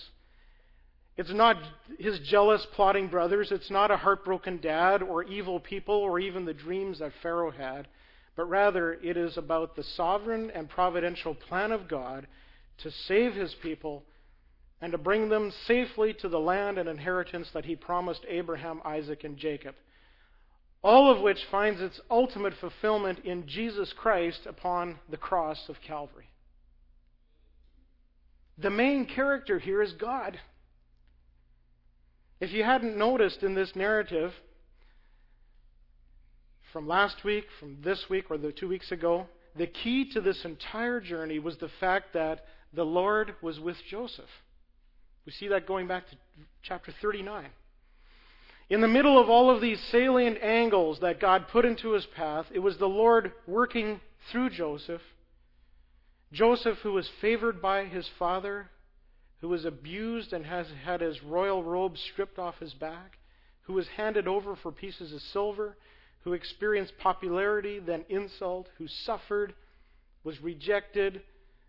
It's 1.17 1.33
not 1.33 1.57
his 1.99 2.19
jealous, 2.21 2.67
plotting 2.75 3.09
brothers. 3.09 3.53
It's 3.53 3.71
not 3.71 3.91
a 3.91 3.97
heartbroken 3.97 4.61
dad 4.61 5.03
or 5.03 5.25
evil 5.25 5.61
people 5.61 5.95
or 5.95 6.19
even 6.19 6.45
the 6.45 6.55
dreams 6.55 7.01
that 7.01 7.13
Pharaoh 7.23 7.51
had. 7.51 7.87
But 8.35 8.47
rather, 8.47 8.95
it 8.95 9.17
is 9.17 9.37
about 9.37 9.77
the 9.77 9.83
sovereign 9.83 10.51
and 10.53 10.71
providential 10.71 11.35
plan 11.35 11.73
of 11.73 11.89
God 11.89 12.27
to 12.79 12.91
save 12.91 13.35
his 13.35 13.55
people 13.63 14.05
and 14.81 14.93
to 14.93 14.99
bring 14.99 15.29
them 15.29 15.53
safely 15.67 16.15
to 16.15 16.29
the 16.29 16.39
land 16.39 16.79
and 16.79 16.89
inheritance 16.89 17.51
that 17.53 17.65
he 17.65 17.75
promised 17.75 18.25
Abraham, 18.29 18.81
Isaac, 18.85 19.25
and 19.25 19.37
Jacob. 19.37 19.75
All 20.83 21.11
of 21.11 21.21
which 21.21 21.39
finds 21.51 21.81
its 21.81 22.01
ultimate 22.11 22.55
fulfillment 22.61 23.21
in 23.25 23.47
Jesus 23.49 23.93
Christ 23.93 24.47
upon 24.47 24.99
the 25.11 25.17
cross 25.17 25.69
of 25.69 25.77
Calvary. 25.85 26.29
The 28.59 28.71
main 28.71 29.07
character 29.07 29.59
here 29.59 29.83
is 29.83 29.93
God. 29.93 30.39
If 32.41 32.53
you 32.53 32.63
hadn't 32.63 32.97
noticed 32.97 33.43
in 33.43 33.55
this 33.55 33.75
narrative, 33.75 34.33
from 36.73 36.87
last 36.87 37.25
week, 37.25 37.47
from 37.59 37.79
this 37.83 38.05
week, 38.09 38.31
or 38.31 38.39
the 38.39 38.53
two 38.53 38.69
weeks 38.69 38.93
ago, 38.93 39.27
the 39.57 39.67
key 39.67 40.11
to 40.13 40.21
this 40.21 40.45
entire 40.45 41.01
journey 41.01 41.41
was 41.41 41.57
the 41.57 41.71
fact 41.81 42.13
that 42.13 42.45
the 42.73 42.85
Lord 42.85 43.35
was 43.41 43.59
with 43.59 43.77
Joseph. 43.89 44.31
We 45.25 45.33
see 45.33 45.49
that 45.49 45.67
going 45.67 45.87
back 45.87 46.09
to 46.09 46.17
chapter 46.63 46.93
39. 47.01 47.47
In 48.71 48.81
the 48.83 48.89
middle 48.89 49.19
of 49.19 49.31
all 49.31 49.51
of 49.51 49.61
these 49.61 49.81
salient 49.91 50.43
angles 50.43 51.01
that 51.01 51.21
God 51.21 51.49
put 51.49 51.65
into 51.65 51.93
his 51.93 52.07
path, 52.07 52.47
it 52.53 52.59
was 52.59 52.77
the 52.77 52.89
Lord 52.89 53.33
working 53.47 54.01
through 54.31 54.51
Joseph. 54.51 55.01
Joseph, 56.33 56.79
who 56.79 56.93
was 56.93 57.09
favored 57.21 57.63
by 57.63 57.87
his 57.87 58.07
father, 58.19 58.69
who 59.41 59.49
was 59.49 59.65
abused 59.65 60.33
and 60.33 60.45
has 60.45 60.67
had 60.85 61.01
his 61.01 61.23
royal 61.23 61.63
robe 61.63 61.97
stripped 61.97 62.39
off 62.39 62.59
his 62.59 62.75
back, 62.75 63.19
who 63.63 63.73
was 63.73 63.89
handed 63.89 64.29
over 64.29 64.55
for 64.57 64.71
pieces 64.71 65.13
of 65.13 65.23
silver, 65.23 65.77
who 66.25 66.33
experienced 66.35 66.99
popularity, 66.99 67.79
then 67.79 68.05
insult, 68.11 68.69
who 68.77 68.87
suffered, 68.89 69.55
was 70.25 70.43
rejected, 70.43 71.23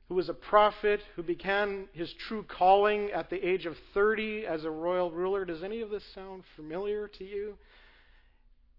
who 0.09 0.15
was 0.15 0.27
a 0.27 0.33
prophet, 0.33 0.99
who 1.15 1.21
began 1.21 1.87
his 1.93 2.11
true 2.27 2.43
calling 2.43 3.11
at 3.11 3.29
the 3.29 3.47
age 3.47 3.67
of 3.67 3.75
30 3.93 4.45
as 4.45 4.65
a 4.65 4.71
royal 4.71 5.11
ruler. 5.11 5.45
Does 5.45 5.63
any 5.63 5.81
of 5.81 5.91
this 5.91 6.03
sound 6.15 6.43
familiar 6.55 7.07
to 7.19 7.23
you? 7.23 7.53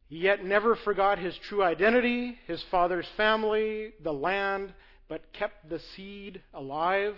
He 0.08 0.18
yet 0.18 0.44
never 0.44 0.74
forgot 0.74 1.20
his 1.20 1.38
true 1.48 1.62
identity, 1.62 2.36
his 2.48 2.60
father's 2.72 3.06
family, 3.16 3.92
the 4.02 4.12
land, 4.12 4.74
but 5.08 5.32
kept 5.32 5.70
the 5.70 5.78
seed 5.94 6.42
alive. 6.52 7.14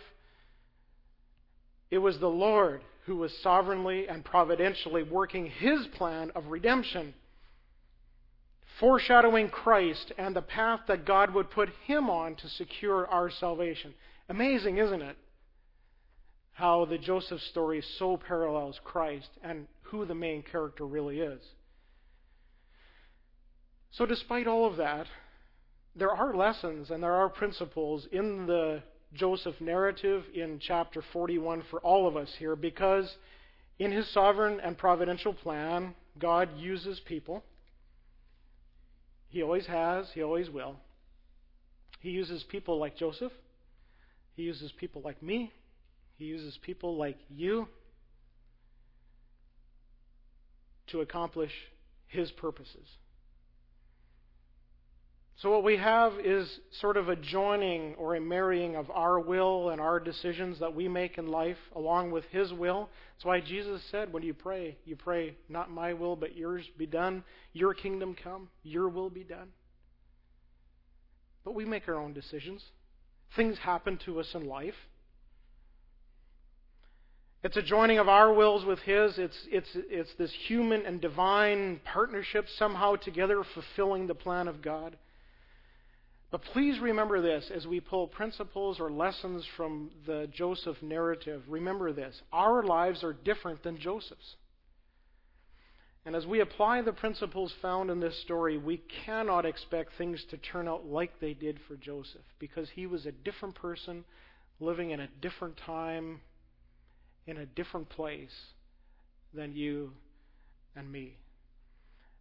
It 1.90 1.98
was 1.98 2.18
the 2.18 2.28
Lord 2.28 2.82
who 3.06 3.16
was 3.16 3.32
sovereignly 3.42 4.08
and 4.08 4.22
providentially 4.22 5.02
working 5.02 5.46
his 5.46 5.86
plan 5.96 6.30
of 6.34 6.46
redemption 6.48 7.14
foreshadowing 8.78 9.48
Christ 9.48 10.12
and 10.18 10.34
the 10.34 10.42
path 10.42 10.80
that 10.88 11.04
God 11.04 11.34
would 11.34 11.50
put 11.50 11.68
him 11.86 12.08
on 12.08 12.36
to 12.36 12.48
secure 12.48 13.06
our 13.06 13.30
salvation. 13.30 13.94
Amazing, 14.28 14.78
isn't 14.78 15.02
it? 15.02 15.16
How 16.52 16.84
the 16.84 16.98
Joseph 16.98 17.40
story 17.40 17.82
so 17.98 18.16
parallels 18.16 18.80
Christ 18.84 19.28
and 19.42 19.66
who 19.82 20.04
the 20.04 20.14
main 20.14 20.42
character 20.42 20.86
really 20.86 21.20
is. 21.20 21.40
So, 23.90 24.06
despite 24.06 24.46
all 24.46 24.66
of 24.66 24.76
that, 24.78 25.06
there 25.94 26.10
are 26.10 26.34
lessons 26.34 26.90
and 26.90 27.02
there 27.02 27.12
are 27.12 27.28
principles 27.28 28.06
in 28.10 28.46
the 28.46 28.82
Joseph 29.12 29.60
narrative 29.60 30.24
in 30.34 30.58
chapter 30.58 31.02
41 31.12 31.64
for 31.70 31.80
all 31.80 32.08
of 32.08 32.16
us 32.16 32.30
here 32.38 32.56
because 32.56 33.14
in 33.78 33.92
his 33.92 34.08
sovereign 34.08 34.60
and 34.60 34.78
providential 34.78 35.34
plan, 35.34 35.94
God 36.18 36.48
uses 36.56 37.00
people 37.00 37.44
he 39.32 39.42
always 39.42 39.64
has, 39.64 40.10
he 40.12 40.22
always 40.22 40.50
will. 40.50 40.76
He 42.00 42.10
uses 42.10 42.42
people 42.42 42.78
like 42.78 42.96
Joseph. 42.98 43.32
He 44.36 44.42
uses 44.42 44.70
people 44.72 45.00
like 45.02 45.22
me. 45.22 45.50
He 46.18 46.26
uses 46.26 46.58
people 46.58 46.98
like 46.98 47.16
you 47.30 47.66
to 50.88 51.00
accomplish 51.00 51.52
his 52.08 52.30
purposes. 52.30 52.86
So, 55.42 55.50
what 55.50 55.64
we 55.64 55.76
have 55.76 56.12
is 56.24 56.48
sort 56.80 56.96
of 56.96 57.08
a 57.08 57.16
joining 57.16 57.96
or 57.96 58.14
a 58.14 58.20
marrying 58.20 58.76
of 58.76 58.88
our 58.92 59.18
will 59.18 59.70
and 59.70 59.80
our 59.80 59.98
decisions 59.98 60.60
that 60.60 60.72
we 60.72 60.86
make 60.86 61.18
in 61.18 61.26
life 61.26 61.56
along 61.74 62.12
with 62.12 62.24
His 62.26 62.52
will. 62.52 62.88
That's 63.16 63.24
why 63.24 63.40
Jesus 63.40 63.82
said, 63.90 64.12
when 64.12 64.22
you 64.22 64.34
pray, 64.34 64.76
you 64.84 64.94
pray, 64.94 65.34
not 65.48 65.68
my 65.68 65.94
will, 65.94 66.14
but 66.14 66.36
yours 66.36 66.64
be 66.78 66.86
done. 66.86 67.24
Your 67.54 67.74
kingdom 67.74 68.14
come, 68.22 68.50
your 68.62 68.88
will 68.88 69.10
be 69.10 69.24
done. 69.24 69.48
But 71.44 71.56
we 71.56 71.64
make 71.64 71.88
our 71.88 71.96
own 71.96 72.12
decisions. 72.12 72.62
Things 73.34 73.58
happen 73.58 73.98
to 74.04 74.20
us 74.20 74.28
in 74.36 74.46
life. 74.46 74.76
It's 77.42 77.56
a 77.56 77.62
joining 77.62 77.98
of 77.98 78.08
our 78.08 78.32
wills 78.32 78.64
with 78.64 78.78
His. 78.78 79.18
It's, 79.18 79.48
it's, 79.50 79.70
it's 79.74 80.14
this 80.20 80.32
human 80.46 80.86
and 80.86 81.00
divine 81.00 81.80
partnership 81.84 82.46
somehow 82.48 82.94
together 82.94 83.42
fulfilling 83.54 84.06
the 84.06 84.14
plan 84.14 84.46
of 84.46 84.62
God. 84.62 84.96
But 86.32 86.42
please 86.44 86.80
remember 86.80 87.20
this 87.20 87.50
as 87.54 87.66
we 87.66 87.78
pull 87.78 88.08
principles 88.08 88.80
or 88.80 88.90
lessons 88.90 89.46
from 89.54 89.90
the 90.06 90.28
Joseph 90.32 90.82
narrative. 90.82 91.42
Remember 91.46 91.92
this 91.92 92.22
our 92.32 92.62
lives 92.64 93.04
are 93.04 93.12
different 93.12 93.62
than 93.62 93.78
Joseph's. 93.78 94.36
And 96.06 96.16
as 96.16 96.26
we 96.26 96.40
apply 96.40 96.82
the 96.82 96.92
principles 96.92 97.54
found 97.60 97.90
in 97.90 98.00
this 98.00 98.18
story, 98.22 98.56
we 98.56 98.82
cannot 99.04 99.44
expect 99.44 99.92
things 99.96 100.24
to 100.30 100.38
turn 100.38 100.66
out 100.66 100.86
like 100.86 101.20
they 101.20 101.34
did 101.34 101.60
for 101.68 101.76
Joseph 101.76 102.24
because 102.38 102.68
he 102.74 102.86
was 102.86 103.04
a 103.04 103.12
different 103.12 103.54
person 103.54 104.04
living 104.58 104.90
in 104.90 105.00
a 105.00 105.08
different 105.20 105.58
time, 105.58 106.22
in 107.26 107.36
a 107.36 107.46
different 107.46 107.90
place 107.90 108.34
than 109.34 109.54
you 109.54 109.92
and 110.74 110.90
me. 110.90 111.18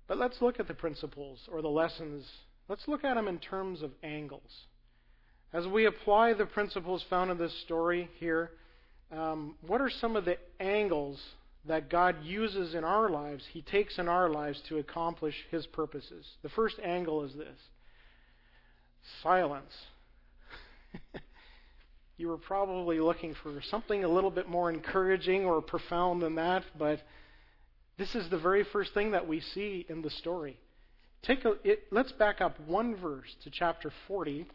But 0.05 0.17
let's 0.17 0.41
look 0.41 0.59
at 0.59 0.67
the 0.67 0.73
principles 0.73 1.39
or 1.49 1.61
the 1.61 1.69
lessons 1.69 2.25
Let's 2.71 2.87
look 2.87 3.03
at 3.03 3.15
them 3.15 3.27
in 3.27 3.37
terms 3.37 3.81
of 3.81 3.91
angles. 4.01 4.63
As 5.51 5.67
we 5.67 5.87
apply 5.87 6.31
the 6.31 6.45
principles 6.45 7.03
found 7.09 7.29
in 7.29 7.37
this 7.37 7.53
story 7.65 8.09
here, 8.17 8.51
um, 9.11 9.55
what 9.67 9.81
are 9.81 9.89
some 9.89 10.15
of 10.15 10.23
the 10.23 10.37
angles 10.57 11.21
that 11.65 11.89
God 11.89 12.23
uses 12.23 12.73
in 12.73 12.85
our 12.85 13.09
lives, 13.09 13.43
He 13.51 13.61
takes 13.61 13.99
in 13.99 14.07
our 14.07 14.29
lives 14.29 14.61
to 14.69 14.77
accomplish 14.77 15.35
His 15.51 15.67
purposes? 15.67 16.25
The 16.43 16.49
first 16.49 16.79
angle 16.81 17.25
is 17.25 17.33
this 17.33 17.59
silence. 19.21 19.73
you 22.17 22.29
were 22.29 22.37
probably 22.37 23.01
looking 23.01 23.35
for 23.43 23.61
something 23.63 24.05
a 24.05 24.07
little 24.07 24.31
bit 24.31 24.47
more 24.47 24.69
encouraging 24.69 25.43
or 25.43 25.61
profound 25.61 26.21
than 26.21 26.35
that, 26.35 26.63
but 26.79 27.01
this 27.97 28.15
is 28.15 28.29
the 28.29 28.39
very 28.39 28.63
first 28.63 28.93
thing 28.93 29.11
that 29.11 29.27
we 29.27 29.41
see 29.41 29.85
in 29.89 30.01
the 30.03 30.09
story. 30.09 30.57
Take 31.23 31.45
a, 31.45 31.53
it, 31.63 31.83
let's 31.91 32.11
back 32.13 32.41
up 32.41 32.59
one 32.67 32.95
verse 32.95 33.35
to 33.43 33.51
chapter 33.51 33.91
40 34.07 34.47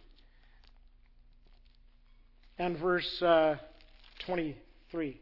and 2.58 2.76
verse 2.78 3.23
uh, 3.23 3.56
23. 4.26 5.20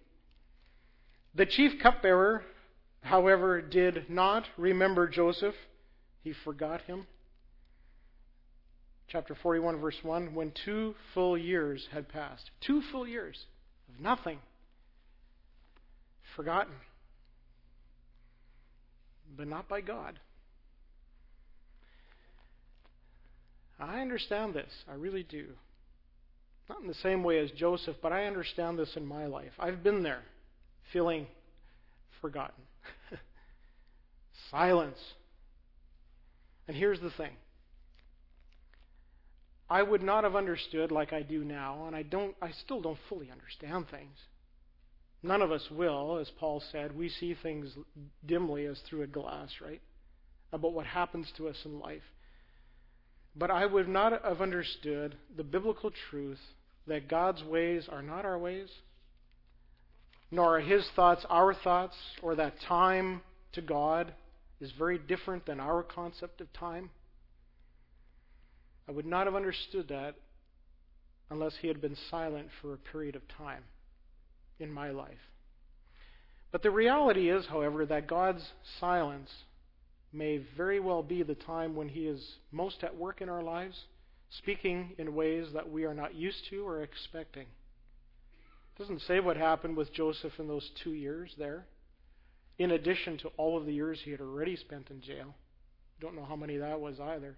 The 1.35 1.47
chief 1.47 1.73
cupbearer, 1.83 2.45
however, 3.03 3.61
did 3.61 4.09
not 4.09 4.45
remember 4.57 5.07
Joseph. 5.07 5.55
He 6.23 6.33
forgot 6.45 6.83
him. 6.83 7.07
Chapter 9.09 9.35
41, 9.35 9.81
verse 9.81 9.99
1 10.03 10.35
when 10.35 10.53
two 10.65 10.95
full 11.13 11.37
years 11.37 11.89
had 11.93 12.09
passed. 12.09 12.51
Two 12.61 12.81
full 12.91 13.07
years 13.07 13.45
of 13.89 14.03
nothing. 14.03 14.39
Forgotten. 16.37 16.73
But 19.37 19.47
not 19.47 19.69
by 19.69 19.83
God. 19.83 20.19
I 23.79 24.01
understand 24.01 24.55
this. 24.55 24.71
I 24.89 24.95
really 24.95 25.23
do. 25.23 25.47
Not 26.69 26.81
in 26.81 26.87
the 26.87 26.95
same 26.95 27.23
way 27.23 27.39
as 27.39 27.51
Joseph, 27.51 27.97
but 28.03 28.13
I 28.13 28.25
understand 28.25 28.79
this 28.79 28.97
in 28.97 29.07
my 29.07 29.27
life. 29.27 29.53
I've 29.59 29.83
been 29.83 30.03
there, 30.03 30.23
feeling 30.93 31.27
forgotten. 32.21 32.65
Silence. 34.51 34.99
And 36.67 36.77
here's 36.77 37.01
the 37.01 37.11
thing. 37.11 37.33
I 39.69 39.83
would 39.83 40.03
not 40.03 40.25
have 40.25 40.37
understood 40.37 40.91
like 40.93 41.13
I 41.13 41.23
do 41.23 41.43
now, 41.45 41.87
and 41.87 41.97
I 41.97 42.03
don't 42.03 42.35
I 42.41 42.51
still 42.65 42.81
don't 42.81 42.99
fully 43.09 43.31
understand 43.31 43.87
things. 43.91 44.17
None 45.23 45.41
of 45.41 45.51
us 45.51 45.67
will, 45.71 46.19
as 46.19 46.31
Paul 46.39 46.63
said. 46.71 46.97
We 46.97 47.09
see 47.09 47.35
things 47.43 47.71
dimly 48.27 48.67
as 48.67 48.79
through 48.89 49.03
a 49.03 49.07
glass, 49.07 49.49
right? 49.63 49.81
About 50.53 50.75
what 50.75 50.87
happens 50.87 51.33
to 51.39 51.49
us 51.49 51.57
in 51.65 51.79
life. 51.79 52.03
But 53.37 53.51
I 53.51 53.67
would 53.67 53.89
not 53.89 54.25
have 54.25 54.41
understood 54.41 55.17
the 55.37 55.43
biblical 55.43 55.91
truth 56.11 56.41
that 56.87 57.09
God's 57.09 57.43
ways 57.43 57.89
are 57.91 58.03
not 58.03 58.25
our 58.25 58.39
ways, 58.39 58.69
nor 60.31 60.59
are 60.59 60.61
His 60.61 60.89
thoughts 60.95 61.25
our 61.29 61.55
thoughts, 61.55 61.97
or 62.23 62.37
that 62.37 62.61
time 62.69 63.23
to 63.53 63.61
God 63.61 64.13
is 64.61 64.71
very 64.79 64.99
different 64.99 65.47
than 65.47 65.61
our 65.61 65.83
concept 65.83 66.41
of 66.41 66.53
time. 66.53 66.91
I 68.89 68.93
would 68.93 69.07
not 69.07 69.27
have 69.27 69.35
understood 69.35 69.89
that 69.89 70.15
unless 71.31 71.57
He 71.61 71.69
had 71.69 71.81
been 71.81 71.97
silent 72.11 72.49
for 72.61 72.73
a 72.73 72.79
period 72.79 73.17
of 73.17 73.23
time 73.37 73.65
in 74.61 74.71
my 74.71 74.91
life. 74.91 75.19
But 76.53 76.63
the 76.63 76.71
reality 76.71 77.31
is, 77.31 77.47
however, 77.47 77.85
that 77.87 78.07
God's 78.07 78.45
silence 78.79 79.31
may 80.15 80.39
very 80.57 80.81
well 80.81 81.03
be 81.03 81.23
the 81.23 81.35
time 81.35 81.75
when 81.75 81.89
He 81.89 82.07
is 82.07 82.37
most 82.53 82.85
at 82.85 82.97
work 82.97 83.21
in 83.21 83.29
our 83.29 83.43
lives, 83.43 83.85
speaking 84.31 84.93
in 84.99 85.15
ways 85.15 85.49
that 85.53 85.71
we 85.71 85.85
are 85.85 85.95
not 85.95 86.15
used 86.15 86.49
to 86.51 86.67
or 86.67 86.83
expecting. 86.83 87.47
It 88.75 88.79
doesn't 88.79 89.03
say 89.03 89.21
what 89.21 89.37
happened 89.37 89.77
with 89.77 89.93
Joseph 89.93 90.33
in 90.39 90.49
those 90.49 90.71
two 90.83 90.93
years 90.93 91.35
there, 91.39 91.67
in 92.59 92.71
addition 92.71 93.19
to 93.19 93.29
all 93.37 93.57
of 93.57 93.67
the 93.67 93.75
years 93.75 94.01
he 94.05 94.11
had 94.11 94.21
already 94.21 94.57
spent 94.57 94.91
in 94.91 95.01
jail. 95.01 95.35
Don't 96.01 96.17
know 96.17 96.25
how 96.25 96.37
many 96.37 96.57
that 96.57 96.81
was 96.81 96.99
either. 97.01 97.37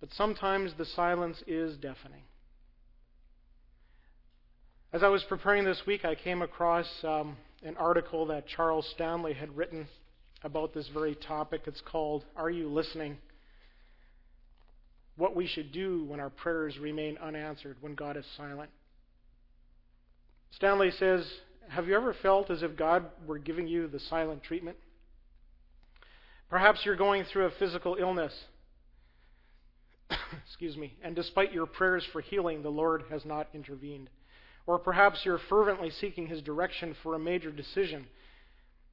But 0.00 0.12
sometimes 0.12 0.72
the 0.76 0.84
silence 0.84 1.42
is 1.46 1.76
deafening. 1.76 2.22
As 4.92 5.02
I 5.02 5.08
was 5.08 5.24
preparing 5.24 5.64
this 5.64 5.82
week, 5.86 6.04
I 6.04 6.14
came 6.14 6.42
across 6.42 6.86
um, 7.02 7.36
an 7.64 7.76
article 7.76 8.26
that 8.26 8.46
Charles 8.46 8.88
Stanley 8.94 9.32
had 9.32 9.56
written 9.56 9.88
about 10.44 10.74
this 10.74 10.88
very 10.92 11.14
topic. 11.14 11.62
It's 11.66 11.80
called 11.80 12.24
Are 12.36 12.50
You 12.50 12.68
Listening? 12.68 13.16
What 15.16 15.34
we 15.34 15.46
should 15.46 15.72
do 15.72 16.04
when 16.04 16.20
our 16.20 16.30
prayers 16.30 16.78
remain 16.78 17.16
unanswered, 17.18 17.76
when 17.80 17.94
God 17.94 18.16
is 18.16 18.26
silent. 18.36 18.70
Stanley 20.50 20.90
says, 20.90 21.26
Have 21.68 21.88
you 21.88 21.96
ever 21.96 22.14
felt 22.22 22.50
as 22.50 22.62
if 22.62 22.76
God 22.76 23.06
were 23.26 23.38
giving 23.38 23.66
you 23.66 23.88
the 23.88 24.00
silent 24.00 24.42
treatment? 24.42 24.76
Perhaps 26.50 26.80
you're 26.84 26.96
going 26.96 27.24
through 27.24 27.46
a 27.46 27.50
physical 27.58 27.96
illness. 27.98 28.32
Excuse 30.46 30.76
me. 30.76 30.94
And 31.02 31.16
despite 31.16 31.52
your 31.52 31.66
prayers 31.66 32.06
for 32.12 32.20
healing, 32.20 32.62
the 32.62 32.68
Lord 32.68 33.04
has 33.10 33.24
not 33.24 33.48
intervened. 33.54 34.10
Or 34.66 34.78
perhaps 34.78 35.20
you're 35.24 35.40
fervently 35.48 35.90
seeking 35.90 36.26
His 36.26 36.42
direction 36.42 36.94
for 37.02 37.14
a 37.14 37.18
major 37.18 37.50
decision, 37.50 38.06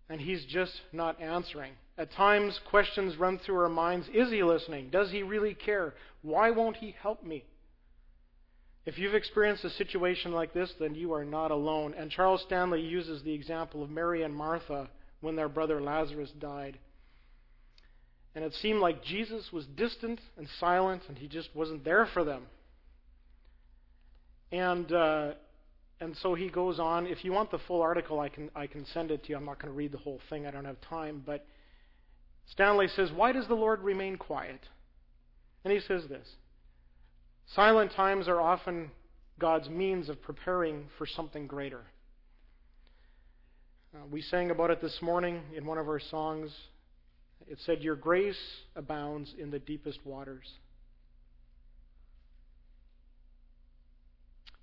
and 0.10 0.22
He's 0.22 0.46
just 0.46 0.82
not 0.92 1.22
answering. 1.22 1.74
At 1.98 2.12
times, 2.12 2.60
questions 2.70 3.18
run 3.18 3.40
through 3.40 3.60
our 3.60 3.70
minds 3.70 4.08
Is 4.14 4.30
He 4.32 4.44
listening? 4.44 4.90
Does 4.90 5.12
He 5.12 5.24
really 5.24 5.54
care? 5.54 5.94
Why 6.22 6.52
won't 6.52 6.78
He 6.78 6.96
help 7.02 7.24
me? 7.24 7.46
If 8.86 8.98
you've 8.98 9.14
experienced 9.14 9.64
a 9.64 9.70
situation 9.70 10.32
like 10.32 10.54
this, 10.54 10.74
then 10.80 10.96
you 10.96 11.14
are 11.14 11.24
not 11.24 11.52
alone. 11.52 11.94
And 11.96 12.10
Charles 12.10 12.42
Stanley 12.42 12.82
uses 12.82 13.22
the 13.22 13.34
example 13.34 13.84
of 13.84 13.92
Mary 13.92 14.24
and 14.24 14.34
Martha 14.34 14.90
when 15.20 15.36
their 15.36 15.50
brother 15.50 15.80
Lazarus 15.80 16.32
died. 16.40 16.80
And 18.34 18.44
it 18.44 18.54
seemed 18.56 18.80
like 18.80 19.04
Jesus 19.04 19.52
was 19.52 19.66
distant 19.66 20.20
and 20.38 20.48
silent, 20.60 21.04
and 21.08 21.18
he 21.18 21.28
just 21.28 21.50
wasn't 21.54 21.84
there 21.84 22.08
for 22.08 22.24
them. 22.24 22.44
And 24.52 24.92
uh, 24.92 25.34
and 26.02 26.18
so 26.18 26.34
he 26.34 26.50
goes 26.50 26.80
on. 26.80 27.08
If 27.08 27.24
you 27.24 27.32
want 27.32 27.52
the 27.52 27.60
full 27.60 27.82
article, 27.82 28.20
I 28.20 28.28
can 28.28 28.50
I 28.56 28.68
can 28.68 28.86
send 28.94 29.12
it 29.12 29.24
to 29.24 29.30
you. 29.30 29.38
I'm 29.38 29.46
not 29.46 29.62
going 29.62 29.72
to 29.72 29.78
read 29.78 29.94
the 29.94 30.00
whole 30.00 30.20
thing. 30.30 30.46
I 30.46 30.52
don't 30.52 30.66
have 30.66 30.82
time. 30.82 31.24
But 31.26 31.46
Stanley 32.48 32.90
says, 32.90 33.12
"Why 33.16 33.32
does 33.32 33.48
the 33.48 33.56
Lord 33.56 33.82
remain 33.82 34.18
quiet?" 34.18 34.60
And 35.64 35.72
he 35.72 35.80
says 35.80 36.04
this: 36.10 36.28
Silent 37.56 37.94
times 37.94 38.28
are 38.28 38.42
often 38.42 38.92
God's 39.40 39.70
means 39.70 40.10
of 40.10 40.22
preparing 40.22 40.86
for 40.98 41.06
something 41.06 41.48
greater. 41.48 41.82
Uh, 43.94 44.06
we 44.10 44.22
sang 44.22 44.52
about 44.52 44.72
it 44.72 44.82
this 44.82 45.00
morning 45.02 45.42
in 45.56 45.66
one 45.66 45.78
of 45.78 45.88
our 45.88 46.00
songs. 46.00 46.50
It 47.48 47.58
said, 47.66 47.82
Your 47.82 47.98
grace 47.98 48.40
abounds 48.76 49.34
in 49.38 49.52
the 49.52 49.60
deepest 49.60 50.06
waters. 50.06 50.48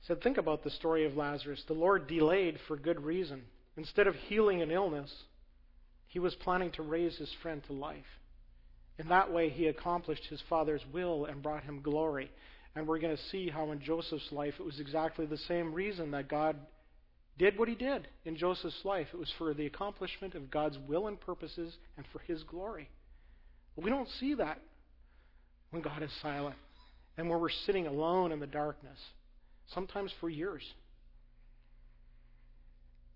Said, 0.09 0.23
Think 0.23 0.39
about 0.39 0.65
the 0.65 0.71
story 0.71 1.05
of 1.05 1.17
Lazarus. 1.17 1.63
The 1.69 1.75
Lord 1.75 2.09
delayed 2.09 2.59
for 2.67 2.77
good 2.77 3.05
reason. 3.05 3.43
Instead 3.77 4.07
of 4.07 4.15
healing 4.17 4.63
an 4.63 4.71
illness, 4.71 5.13
he 6.09 6.19
was 6.19 6.35
planning 6.37 6.73
to 6.73 6.83
raise 6.83 7.17
his 7.19 7.31
friend 7.43 7.63
to 7.67 7.75
life. 7.75 7.99
In 8.99 9.09
that 9.09 9.31
way, 9.33 9.51
he 9.51 9.67
accomplished 9.67 10.25
his 10.29 10.43
Father's 10.49 10.83
will 10.93 11.27
and 11.27 11.43
brought 11.43 11.63
him 11.63 11.83
glory. 11.83 12.31
And 12.75 12.89
we're 12.89 12.99
going 12.99 13.17
to 13.17 13.23
see 13.25 13.51
how 13.51 13.71
in 13.71 13.81
Joseph's 13.81 14.33
life 14.33 14.55
it 14.59 14.65
was 14.65 14.81
exactly 14.81 15.27
the 15.27 15.37
same 15.37 15.75
reason 15.75 16.11
that 16.13 16.29
God 16.29 16.57
did 17.39 17.59
what 17.59 17.69
he 17.69 17.75
did 17.75 18.09
in 18.25 18.37
Joseph's 18.37 18.85
life. 18.85 19.09
It 19.13 19.19
was 19.19 19.33
for 19.37 19.55
the 19.55 19.67
accomplishment 19.67 20.35
of 20.35 20.51
God's 20.51 20.79
will 20.89 21.07
and 21.07 21.21
purposes 21.21 21.77
and 21.97 22.07
for 22.13 22.21
his 22.21 22.43
glory. 22.45 22.89
But 23.77 23.85
we 23.85 23.91
don't 23.91 24.09
see 24.19 24.35
that 24.35 24.59
when 25.71 25.83
God 25.83 26.03
is 26.03 26.11
silent 26.23 26.57
and 27.17 27.29
when 27.29 27.41
we're 27.41 27.51
sitting 27.51 27.87
alone 27.87 28.33
in 28.33 28.41
the 28.41 28.47
darkness 28.47 28.99
sometimes 29.75 30.13
for 30.21 30.29
years. 30.29 30.63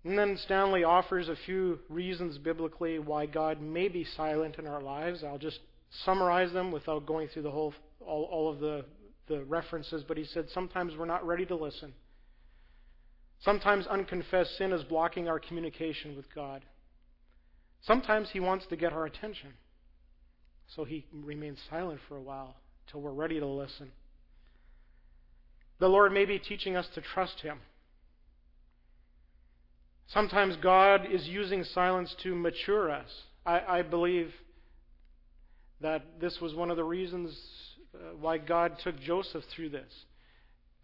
And 0.03 0.17
then 0.17 0.37
Stanley 0.37 0.83
offers 0.83 1.29
a 1.29 1.37
few 1.45 1.79
reasons 1.89 2.37
biblically 2.37 2.99
why 2.99 3.25
God 3.25 3.61
may 3.61 3.87
be 3.87 4.03
silent 4.03 4.57
in 4.59 4.67
our 4.67 4.81
lives. 4.81 5.23
I'll 5.23 5.37
just 5.37 5.59
summarize 6.03 6.51
them 6.51 6.71
without 6.71 7.05
going 7.05 7.29
through 7.29 7.43
the 7.43 7.51
whole 7.51 7.73
all, 8.05 8.23
all 8.31 8.51
of 8.51 8.59
the, 8.59 8.85
the 9.27 9.43
references, 9.45 10.03
but 10.05 10.17
he 10.17 10.25
said 10.25 10.47
sometimes 10.53 10.93
we're 10.97 11.05
not 11.05 11.25
ready 11.25 11.45
to 11.45 11.55
listen. 11.55 11.93
Sometimes 13.41 13.87
unconfessed 13.87 14.57
sin 14.57 14.71
is 14.71 14.83
blocking 14.83 15.27
our 15.27 15.39
communication 15.39 16.15
with 16.15 16.33
God. 16.33 16.63
Sometimes 17.81 18.29
he 18.31 18.39
wants 18.39 18.65
to 18.67 18.75
get 18.75 18.93
our 18.93 19.05
attention. 19.05 19.53
So 20.75 20.85
he 20.85 21.05
remains 21.11 21.59
silent 21.69 21.99
for 22.07 22.15
a 22.15 22.21
while 22.21 22.55
till 22.89 23.01
we're 23.01 23.11
ready 23.11 23.39
to 23.39 23.45
listen. 23.45 23.91
The 25.83 25.89
Lord 25.89 26.13
may 26.13 26.23
be 26.23 26.39
teaching 26.39 26.77
us 26.77 26.87
to 26.95 27.01
trust 27.01 27.41
Him. 27.41 27.59
Sometimes 30.07 30.55
God 30.55 31.05
is 31.11 31.27
using 31.27 31.65
silence 31.65 32.15
to 32.23 32.33
mature 32.33 32.89
us. 32.89 33.09
I, 33.45 33.59
I 33.67 33.81
believe 33.81 34.31
that 35.81 36.21
this 36.21 36.39
was 36.39 36.55
one 36.55 36.71
of 36.71 36.77
the 36.77 36.85
reasons 36.85 37.37
uh, 37.93 38.15
why 38.17 38.37
God 38.37 38.77
took 38.81 38.97
Joseph 38.97 39.43
through 39.53 39.71
this. 39.71 39.91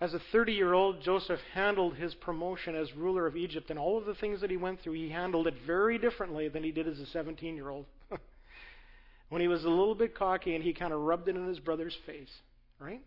As 0.01 0.13
a 0.13 0.19
30 0.33 0.51
year 0.51 0.73
old, 0.73 1.01
Joseph 1.01 1.39
handled 1.53 1.95
his 1.95 2.13
promotion 2.15 2.75
as 2.75 2.93
ruler 2.93 3.25
of 3.25 3.37
Egypt, 3.37 3.69
and 3.69 3.79
all 3.79 3.97
of 3.97 4.05
the 4.05 4.15
things 4.15 4.41
that 4.41 4.51
he 4.51 4.57
went 4.57 4.81
through, 4.81 4.95
he 4.95 5.07
handled 5.07 5.47
it 5.47 5.55
very 5.65 5.97
differently 5.97 6.49
than 6.49 6.61
he 6.61 6.73
did 6.73 6.89
as 6.89 6.99
a 6.99 7.05
17 7.05 7.55
year 7.55 7.69
old. 7.69 7.85
when 9.29 9.41
he 9.41 9.47
was 9.47 9.63
a 9.63 9.69
little 9.69 9.95
bit 9.95 10.13
cocky 10.13 10.55
and 10.55 10.63
he 10.65 10.73
kind 10.73 10.91
of 10.91 10.99
rubbed 10.99 11.29
it 11.29 11.37
in 11.37 11.47
his 11.47 11.61
brother's 11.61 11.95
face, 12.05 12.33
right? 12.79 13.01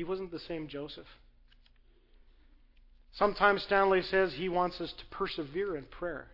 He 0.00 0.04
wasn't 0.04 0.30
the 0.30 0.38
same 0.38 0.66
Joseph. 0.66 1.04
Sometimes 3.12 3.62
Stanley 3.64 4.00
says 4.00 4.32
he 4.32 4.48
wants 4.48 4.80
us 4.80 4.94
to 4.96 5.04
persevere 5.14 5.76
in 5.76 5.84
prayer. 5.84 6.28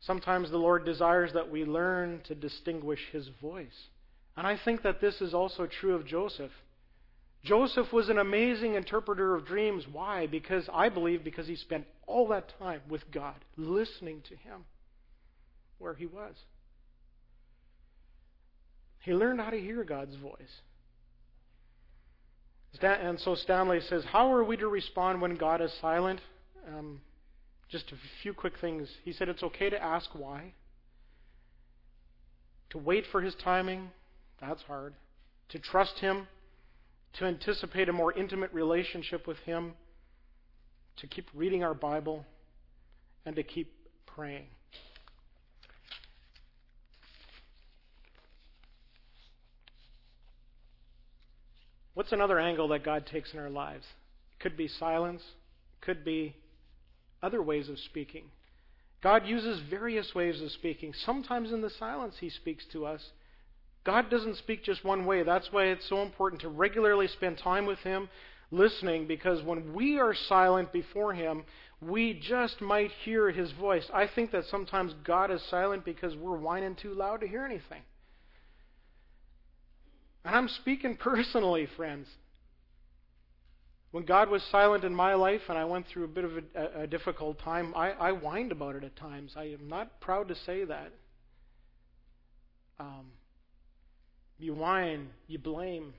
Sometimes 0.00 0.50
the 0.50 0.58
Lord 0.58 0.84
desires 0.84 1.32
that 1.32 1.50
we 1.50 1.64
learn 1.64 2.20
to 2.24 2.34
distinguish 2.34 3.00
his 3.12 3.30
voice. 3.40 3.88
And 4.36 4.46
I 4.46 4.58
think 4.62 4.82
that 4.82 5.00
this 5.00 5.22
is 5.22 5.32
also 5.32 5.66
true 5.66 5.94
of 5.94 6.04
Joseph. 6.04 6.50
Joseph 7.42 7.90
was 7.94 8.10
an 8.10 8.18
amazing 8.18 8.74
interpreter 8.74 9.34
of 9.34 9.46
dreams. 9.46 9.84
Why? 9.90 10.26
Because 10.26 10.68
I 10.70 10.90
believe 10.90 11.24
because 11.24 11.46
he 11.46 11.56
spent 11.56 11.86
all 12.06 12.28
that 12.28 12.52
time 12.58 12.82
with 12.90 13.10
God, 13.10 13.42
listening 13.56 14.20
to 14.28 14.36
him 14.36 14.66
where 15.78 15.94
he 15.94 16.04
was. 16.04 16.34
He 19.00 19.14
learned 19.14 19.40
how 19.40 19.48
to 19.48 19.58
hear 19.58 19.82
God's 19.82 20.16
voice. 20.16 20.60
And 22.82 23.18
so 23.20 23.34
Stanley 23.34 23.80
says, 23.80 24.04
How 24.04 24.32
are 24.32 24.44
we 24.44 24.56
to 24.56 24.68
respond 24.68 25.20
when 25.20 25.36
God 25.36 25.60
is 25.60 25.72
silent? 25.80 26.20
Um, 26.68 27.00
just 27.68 27.92
a 27.92 27.96
few 28.22 28.32
quick 28.32 28.54
things. 28.60 28.88
He 29.04 29.12
said 29.12 29.28
it's 29.28 29.42
okay 29.42 29.70
to 29.70 29.82
ask 29.82 30.10
why. 30.14 30.54
To 32.70 32.78
wait 32.78 33.04
for 33.10 33.20
his 33.20 33.34
timing, 33.34 33.90
that's 34.40 34.62
hard. 34.62 34.94
To 35.50 35.58
trust 35.58 35.98
him, 35.98 36.28
to 37.14 37.24
anticipate 37.24 37.88
a 37.88 37.92
more 37.92 38.12
intimate 38.12 38.52
relationship 38.52 39.26
with 39.26 39.38
him, 39.38 39.74
to 40.98 41.06
keep 41.06 41.28
reading 41.34 41.64
our 41.64 41.74
Bible, 41.74 42.24
and 43.26 43.34
to 43.36 43.42
keep 43.42 43.72
praying. 44.06 44.46
What's 51.94 52.12
another 52.12 52.38
angle 52.38 52.68
that 52.68 52.84
God 52.84 53.06
takes 53.06 53.32
in 53.32 53.38
our 53.38 53.50
lives? 53.50 53.84
It 54.32 54.42
could 54.42 54.56
be 54.56 54.68
silence, 54.68 55.22
could 55.80 56.04
be 56.04 56.36
other 57.22 57.42
ways 57.42 57.68
of 57.68 57.78
speaking. 57.78 58.24
God 59.02 59.26
uses 59.26 59.60
various 59.60 60.14
ways 60.14 60.40
of 60.40 60.52
speaking. 60.52 60.92
Sometimes 60.92 61.52
in 61.52 61.62
the 61.62 61.70
silence, 61.70 62.16
He 62.20 62.30
speaks 62.30 62.64
to 62.72 62.86
us. 62.86 63.10
God 63.84 64.10
doesn't 64.10 64.36
speak 64.36 64.62
just 64.62 64.84
one 64.84 65.06
way. 65.06 65.22
That's 65.22 65.52
why 65.52 65.64
it's 65.64 65.88
so 65.88 66.02
important 66.02 66.42
to 66.42 66.48
regularly 66.48 67.08
spend 67.08 67.38
time 67.38 67.64
with 67.64 67.78
Him, 67.78 68.10
listening, 68.50 69.06
because 69.06 69.42
when 69.42 69.72
we 69.72 69.98
are 69.98 70.14
silent 70.14 70.70
before 70.72 71.14
Him, 71.14 71.44
we 71.80 72.12
just 72.12 72.60
might 72.60 72.90
hear 73.04 73.30
His 73.30 73.52
voice. 73.52 73.88
I 73.92 74.06
think 74.06 74.32
that 74.32 74.44
sometimes 74.46 74.94
God 75.02 75.30
is 75.30 75.42
silent 75.48 75.84
because 75.84 76.14
we're 76.14 76.36
whining 76.36 76.74
too 76.74 76.92
loud 76.92 77.22
to 77.22 77.28
hear 77.28 77.44
anything. 77.44 77.82
And 80.24 80.34
I'm 80.34 80.48
speaking 80.48 80.96
personally, 80.96 81.68
friends. 81.76 82.06
When 83.90 84.04
God 84.04 84.30
was 84.30 84.42
silent 84.52 84.84
in 84.84 84.94
my 84.94 85.14
life 85.14 85.40
and 85.48 85.58
I 85.58 85.64
went 85.64 85.86
through 85.88 86.04
a 86.04 86.08
bit 86.08 86.24
of 86.24 86.32
a, 86.36 86.82
a, 86.82 86.86
difficult 86.86 87.40
time, 87.40 87.74
I, 87.74 87.92
I 87.92 88.12
whined 88.12 88.52
about 88.52 88.76
it 88.76 88.84
at 88.84 88.94
times. 88.96 89.32
I 89.36 89.44
am 89.44 89.68
not 89.68 90.00
proud 90.00 90.28
to 90.28 90.36
say 90.36 90.64
that. 90.64 90.92
Um, 92.78 93.06
you 94.38 94.54
whine, 94.54 95.08
you 95.26 95.38
blame, 95.38 95.92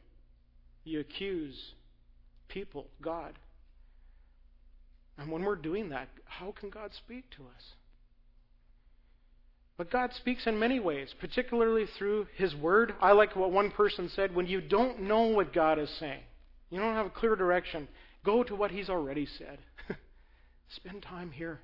you 0.85 1.01
accuse 1.01 1.73
people, 2.47 2.87
God. 3.01 3.37
And 5.17 5.29
when 5.29 5.43
we're 5.43 5.55
doing 5.55 5.89
that, 5.89 6.07
how 6.25 6.53
can 6.57 6.69
God 6.69 6.91
speak 6.93 7.29
to 7.31 7.43
us? 7.43 7.73
But 9.81 9.89
God 9.89 10.13
speaks 10.13 10.45
in 10.45 10.59
many 10.59 10.79
ways, 10.79 11.11
particularly 11.19 11.87
through 11.97 12.27
His 12.35 12.53
Word. 12.55 12.93
I 13.01 13.13
like 13.13 13.35
what 13.35 13.49
one 13.49 13.71
person 13.71 14.11
said 14.15 14.35
when 14.35 14.45
you 14.45 14.61
don't 14.61 15.01
know 15.01 15.23
what 15.23 15.53
God 15.53 15.79
is 15.79 15.89
saying, 15.99 16.21
you 16.69 16.79
don't 16.79 16.93
have 16.93 17.07
a 17.07 17.09
clear 17.09 17.35
direction, 17.35 17.87
go 18.23 18.43
to 18.43 18.55
what 18.55 18.69
He's 18.69 18.91
already 18.91 19.25
said. 19.39 19.57
Spend 20.75 21.01
time 21.01 21.31
here. 21.31 21.61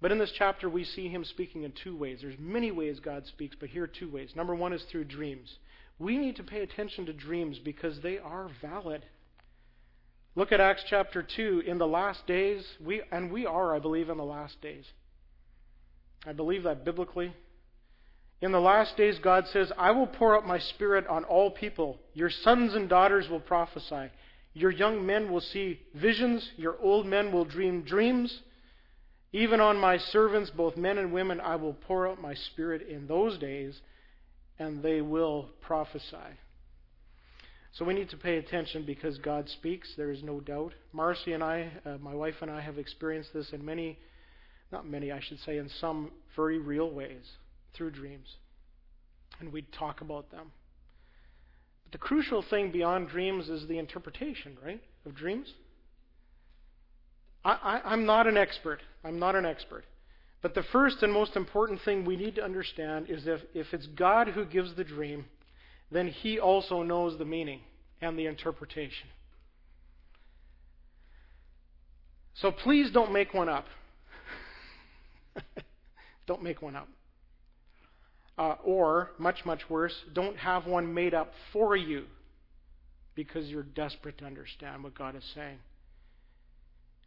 But 0.00 0.10
in 0.10 0.18
this 0.18 0.32
chapter, 0.36 0.68
we 0.68 0.82
see 0.82 1.06
him 1.06 1.24
speaking 1.24 1.62
in 1.62 1.70
two 1.84 1.96
ways. 1.96 2.18
There's 2.20 2.34
many 2.36 2.72
ways 2.72 2.98
God 2.98 3.24
speaks, 3.28 3.54
but 3.60 3.68
here 3.68 3.84
are 3.84 3.86
two 3.86 4.10
ways. 4.10 4.32
Number 4.34 4.56
one 4.56 4.72
is 4.72 4.82
through 4.90 5.04
dreams. 5.04 5.58
We 6.00 6.18
need 6.18 6.34
to 6.34 6.42
pay 6.42 6.62
attention 6.62 7.06
to 7.06 7.12
dreams 7.12 7.60
because 7.60 8.00
they 8.00 8.18
are 8.18 8.50
valid. 8.60 9.04
Look 10.34 10.50
at 10.50 10.60
Acts 10.60 10.82
chapter 10.90 11.22
2. 11.22 11.62
In 11.64 11.78
the 11.78 11.86
last 11.86 12.26
days, 12.26 12.64
we, 12.84 13.02
and 13.12 13.30
we 13.30 13.46
are, 13.46 13.76
I 13.76 13.78
believe, 13.78 14.08
in 14.08 14.18
the 14.18 14.24
last 14.24 14.60
days. 14.60 14.84
I 16.26 16.32
believe 16.32 16.64
that 16.64 16.84
biblically. 16.84 17.32
In 18.40 18.52
the 18.52 18.60
last 18.60 18.96
days, 18.96 19.18
God 19.18 19.46
says, 19.48 19.72
I 19.76 19.90
will 19.90 20.06
pour 20.06 20.36
out 20.36 20.46
my 20.46 20.58
spirit 20.58 21.06
on 21.08 21.24
all 21.24 21.50
people. 21.50 21.98
Your 22.14 22.30
sons 22.30 22.74
and 22.74 22.88
daughters 22.88 23.28
will 23.28 23.40
prophesy. 23.40 24.10
Your 24.54 24.70
young 24.70 25.04
men 25.04 25.30
will 25.30 25.40
see 25.40 25.80
visions. 25.94 26.48
Your 26.56 26.76
old 26.80 27.06
men 27.06 27.32
will 27.32 27.44
dream 27.44 27.82
dreams. 27.82 28.40
Even 29.32 29.60
on 29.60 29.76
my 29.76 29.98
servants, 29.98 30.50
both 30.50 30.76
men 30.76 30.98
and 30.98 31.12
women, 31.12 31.40
I 31.40 31.56
will 31.56 31.74
pour 31.74 32.08
out 32.08 32.20
my 32.20 32.34
spirit 32.34 32.88
in 32.88 33.06
those 33.06 33.38
days, 33.38 33.80
and 34.58 34.82
they 34.82 35.00
will 35.00 35.50
prophesy. 35.60 36.38
So 37.72 37.84
we 37.84 37.94
need 37.94 38.08
to 38.10 38.16
pay 38.16 38.38
attention 38.38 38.84
because 38.86 39.18
God 39.18 39.48
speaks, 39.48 39.92
there 39.96 40.10
is 40.10 40.22
no 40.22 40.40
doubt. 40.40 40.72
Marcy 40.92 41.32
and 41.32 41.44
I, 41.44 41.70
uh, 41.84 41.98
my 41.98 42.14
wife 42.14 42.36
and 42.40 42.50
I, 42.50 42.60
have 42.60 42.78
experienced 42.78 43.34
this 43.34 43.52
in 43.52 43.64
many, 43.64 43.98
not 44.70 44.86
many, 44.86 45.10
I 45.10 45.20
should 45.20 45.40
say, 45.40 45.58
in 45.58 45.68
some 45.80 46.10
very 46.36 46.58
real 46.58 46.90
ways 46.90 47.24
through 47.74 47.90
dreams. 47.92 48.36
And 49.40 49.52
we'd 49.52 49.72
talk 49.72 50.00
about 50.00 50.30
them. 50.30 50.52
But 51.84 51.92
the 51.92 51.98
crucial 51.98 52.42
thing 52.42 52.70
beyond 52.70 53.08
dreams 53.08 53.48
is 53.48 53.66
the 53.66 53.78
interpretation, 53.78 54.58
right, 54.64 54.82
of 55.06 55.14
dreams. 55.14 55.52
I, 57.44 57.52
I, 57.52 57.92
I'm 57.92 58.04
not 58.04 58.26
an 58.26 58.36
expert. 58.36 58.80
I'm 59.04 59.18
not 59.18 59.36
an 59.36 59.46
expert. 59.46 59.84
But 60.42 60.54
the 60.54 60.62
first 60.62 61.02
and 61.02 61.12
most 61.12 61.34
important 61.34 61.80
thing 61.84 62.04
we 62.04 62.16
need 62.16 62.36
to 62.36 62.44
understand 62.44 63.06
is 63.08 63.26
if, 63.26 63.40
if 63.54 63.72
it's 63.72 63.86
God 63.86 64.28
who 64.28 64.44
gives 64.44 64.74
the 64.74 64.84
dream, 64.84 65.24
then 65.90 66.08
He 66.08 66.38
also 66.38 66.82
knows 66.82 67.18
the 67.18 67.24
meaning 67.24 67.60
and 68.00 68.18
the 68.18 68.26
interpretation. 68.26 69.08
So 72.34 72.52
please 72.52 72.90
don't 72.92 73.12
make 73.12 73.34
one 73.34 73.48
up. 73.48 73.64
don't 76.26 76.42
make 76.42 76.62
one 76.62 76.76
up. 76.76 76.88
Uh, 78.36 78.54
or, 78.64 79.10
much, 79.18 79.44
much 79.44 79.68
worse, 79.68 79.94
don't 80.12 80.36
have 80.36 80.66
one 80.66 80.94
made 80.94 81.12
up 81.12 81.32
for 81.52 81.76
you 81.76 82.04
because 83.16 83.48
you're 83.48 83.64
desperate 83.64 84.16
to 84.18 84.24
understand 84.24 84.84
what 84.84 84.94
God 84.94 85.16
is 85.16 85.24
saying. 85.34 85.58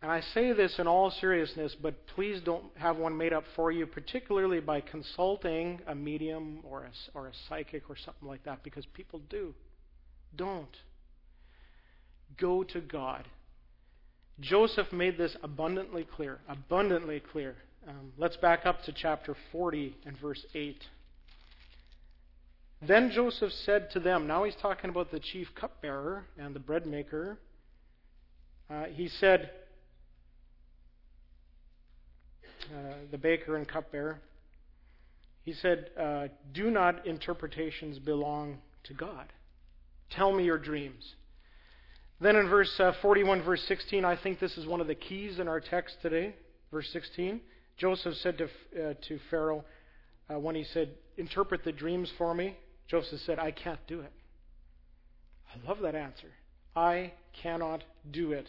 And 0.01 0.11
I 0.11 0.21
say 0.33 0.51
this 0.51 0.79
in 0.79 0.87
all 0.87 1.11
seriousness, 1.11 1.75
but 1.81 2.07
please 2.15 2.41
don't 2.43 2.65
have 2.75 2.97
one 2.97 3.15
made 3.15 3.33
up 3.33 3.43
for 3.55 3.71
you, 3.71 3.85
particularly 3.85 4.59
by 4.59 4.81
consulting 4.81 5.79
a 5.87 5.93
medium 5.93 6.59
or 6.63 6.83
a, 6.83 6.91
or 7.13 7.27
a 7.27 7.31
psychic 7.47 7.83
or 7.87 7.95
something 7.95 8.27
like 8.27 8.43
that, 8.45 8.63
because 8.63 8.85
people 8.93 9.21
do. 9.29 9.53
Don't. 10.35 10.75
Go 12.37 12.63
to 12.63 12.81
God. 12.81 13.27
Joseph 14.39 14.91
made 14.91 15.19
this 15.19 15.35
abundantly 15.43 16.03
clear. 16.15 16.39
Abundantly 16.49 17.19
clear. 17.19 17.55
Um, 17.87 18.11
let's 18.15 18.37
back 18.37 18.67
up 18.67 18.83
to 18.83 18.93
chapter 18.93 19.35
40 19.51 19.95
and 20.05 20.15
verse 20.19 20.45
8. 20.53 20.77
Then 22.87 23.09
Joseph 23.09 23.51
said 23.51 23.89
to 23.91 23.99
them, 23.99 24.27
now 24.27 24.43
he's 24.43 24.55
talking 24.61 24.91
about 24.91 25.09
the 25.09 25.19
chief 25.19 25.47
cupbearer 25.55 26.25
and 26.37 26.55
the 26.55 26.59
bread 26.59 26.85
maker. 26.85 27.39
Uh, 28.69 28.83
he 28.85 29.07
said, 29.07 29.49
uh, 32.71 32.93
the 33.09 33.17
baker 33.17 33.55
and 33.55 33.67
cupbearer, 33.67 34.19
he 35.43 35.53
said, 35.53 35.89
uh, 35.99 36.27
Do 36.53 36.69
not 36.69 37.07
interpretations 37.07 37.97
belong 37.97 38.59
to 38.83 38.93
God? 38.93 39.33
Tell 40.11 40.31
me 40.31 40.43
your 40.43 40.59
dreams. 40.59 41.15
Then 42.19 42.35
in 42.35 42.47
verse 42.47 42.79
uh, 42.79 42.93
41, 43.01 43.41
verse 43.41 43.63
16, 43.67 44.05
I 44.05 44.15
think 44.15 44.39
this 44.39 44.55
is 44.55 44.67
one 44.67 44.81
of 44.81 44.87
the 44.87 44.93
keys 44.93 45.39
in 45.39 45.47
our 45.47 45.59
text 45.59 45.97
today. 46.03 46.35
Verse 46.71 46.87
16, 46.93 47.41
Joseph 47.81 48.13
said 48.17 48.37
to, 48.37 48.45
uh, 48.45 48.93
to 49.07 49.19
Pharaoh, 49.31 49.65
uh, 50.29 50.37
when 50.37 50.53
he 50.53 50.63
said, 50.63 50.89
Interpret 51.17 51.63
the 51.63 51.71
dreams 51.71 52.11
for 52.15 52.31
me, 52.35 52.55
Joseph 52.87 53.19
said, 53.21 53.39
I 53.39 53.49
can't 53.49 53.79
do 53.87 54.01
it. 54.01 54.11
I 55.49 55.67
love 55.67 55.79
that 55.81 55.95
answer. 55.95 56.27
I 56.75 57.11
cannot 57.41 57.83
do 58.11 58.33
it. 58.33 58.47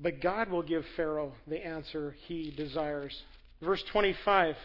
But 0.00 0.20
God 0.20 0.50
will 0.50 0.64
give 0.64 0.84
Pharaoh 0.96 1.32
the 1.46 1.64
answer 1.64 2.16
he 2.26 2.50
desires. 2.50 3.16
Verse 3.62 3.82
25 3.92 4.56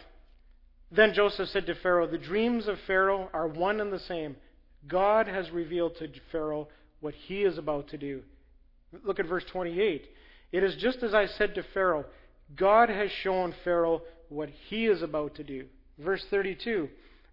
Then 0.90 1.14
Joseph 1.14 1.48
said 1.50 1.66
to 1.66 1.76
Pharaoh, 1.76 2.08
The 2.08 2.18
dreams 2.18 2.66
of 2.66 2.78
Pharaoh 2.88 3.30
are 3.32 3.46
one 3.46 3.80
and 3.80 3.92
the 3.92 4.00
same. 4.00 4.34
God 4.88 5.28
has 5.28 5.50
revealed 5.50 5.96
to 5.98 6.08
Pharaoh 6.32 6.66
what 7.00 7.14
he 7.14 7.42
is 7.42 7.58
about 7.58 7.88
to 7.90 7.98
do. 7.98 8.22
Look 9.04 9.20
at 9.20 9.28
verse 9.28 9.44
28. 9.52 10.04
It 10.50 10.62
is 10.64 10.74
just 10.80 11.04
as 11.04 11.14
I 11.14 11.26
said 11.26 11.54
to 11.54 11.62
Pharaoh, 11.74 12.06
God 12.54 12.88
has 12.88 13.10
shown 13.10 13.54
Pharaoh 13.64 14.02
what 14.28 14.48
he 14.68 14.86
is 14.86 15.02
about 15.02 15.34
to 15.36 15.44
do. 15.44 15.66
Verse 15.98 16.24
32 16.30 16.88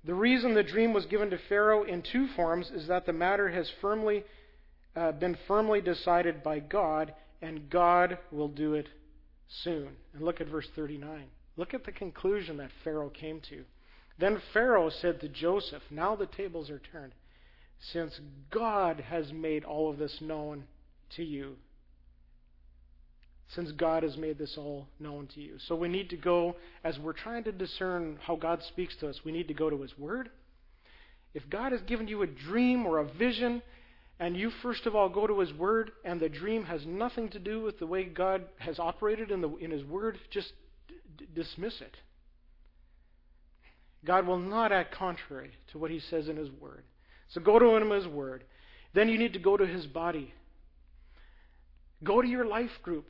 the 0.06 0.14
reason 0.14 0.54
the 0.54 0.64
dream 0.64 0.92
was 0.92 1.06
given 1.06 1.30
to 1.30 1.38
Pharaoh 1.38 1.84
in 1.84 2.02
two 2.02 2.28
forms 2.36 2.70
is 2.72 2.88
that 2.88 3.06
the 3.06 3.14
matter 3.14 3.50
has 3.50 3.70
firmly 3.80 4.26
uh, 4.96 5.14
been 5.14 5.38
firmly 5.48 5.82
decided 5.82 6.44
by 6.44 6.60
God, 6.60 7.14
and 7.42 7.70
God 7.70 8.18
will 8.32 8.50
do 8.50 8.74
it 8.74 8.90
soon. 9.48 9.96
And 10.14 10.24
look 10.24 10.42
at 10.42 10.48
verse 10.48 10.68
39. 10.76 11.26
Look 11.56 11.74
at 11.74 11.86
the 11.86 11.92
conclusion 11.92 12.58
that 12.58 12.72
Pharaoh 12.84 13.10
came 13.10 13.40
to. 13.50 13.64
Then 14.20 14.42
Pharaoh 14.52 14.90
said 14.90 15.22
to 15.22 15.30
Joseph, 15.30 15.84
Now 15.90 16.16
the 16.16 16.26
tables 16.26 16.70
are 16.70 16.82
turned. 16.92 17.14
Since 17.80 18.20
God 18.52 19.00
has 19.00 19.32
made 19.32 19.64
all 19.64 19.90
of 19.90 19.98
this 19.98 20.20
known 20.22 20.66
to 21.16 21.24
you, 21.24 21.56
since 23.50 23.72
God 23.72 24.04
has 24.04 24.18
made 24.18 24.38
this 24.38 24.56
all 24.58 24.88
known 25.00 25.28
to 25.36 25.42
you. 25.42 25.58
So 25.68 25.76
we 25.76 25.88
need 25.88 26.10
to 26.10 26.18
go, 26.18 26.56
as 26.84 26.98
we're 26.98 27.14
trying 27.14 27.44
to 27.44 27.52
discern 27.52 28.18
how 28.22 28.36
God 28.36 28.64
speaks 28.64 28.96
to 28.98 29.10
us, 29.10 29.22
we 29.24 29.32
need 29.32 29.48
to 29.48 29.54
go 29.54 29.70
to 29.70 29.82
His 29.82 29.98
Word. 29.98 30.30
If 31.34 31.50
God 31.50 31.72
has 31.72 31.82
given 31.82 32.08
you 32.08 32.22
a 32.22 32.28
dream 32.28 32.86
or 32.86 33.00
a 33.00 33.06
vision, 33.06 33.62
and 34.20 34.38
you 34.38 34.52
first 34.62 34.86
of 34.86 34.96
all 34.96 35.10
go 35.10 35.28
to 35.28 35.40
His 35.40 35.54
Word, 35.54 35.92
and 36.06 36.20
the 36.20 36.30
dream 36.30 36.64
has 36.66 36.86
nothing 36.86 37.30
to 37.30 37.40
do 37.40 37.62
with 37.62 37.80
the 37.80 37.88
way 37.88 38.06
God 38.06 38.44
has 38.60 38.80
operated 38.80 39.32
in, 39.32 39.42
the, 39.42 39.50
in 39.58 39.72
His 39.72 39.84
Word, 39.84 40.20
just 40.30 40.54
d- 41.18 41.28
dismiss 41.36 41.82
it. 41.82 41.98
God 44.06 44.28
will 44.28 44.40
not 44.40 44.72
act 44.72 44.94
contrary 44.94 45.52
to 45.72 45.78
what 45.78 45.92
He 45.92 46.00
says 46.00 46.28
in 46.28 46.38
His 46.38 46.50
Word. 46.52 46.84
So 47.30 47.42
go 47.42 47.60
to 47.60 47.76
Him 47.76 47.92
in 47.92 47.92
His 47.92 48.08
Word. 48.08 48.44
Then 48.94 49.10
you 49.10 49.18
need 49.18 49.34
to 49.34 49.40
go 49.40 49.58
to 49.58 49.66
His 49.66 49.88
body. 49.88 50.34
Go 52.04 52.22
to 52.22 52.28
your 52.28 52.46
life 52.46 52.72
group. 52.84 53.06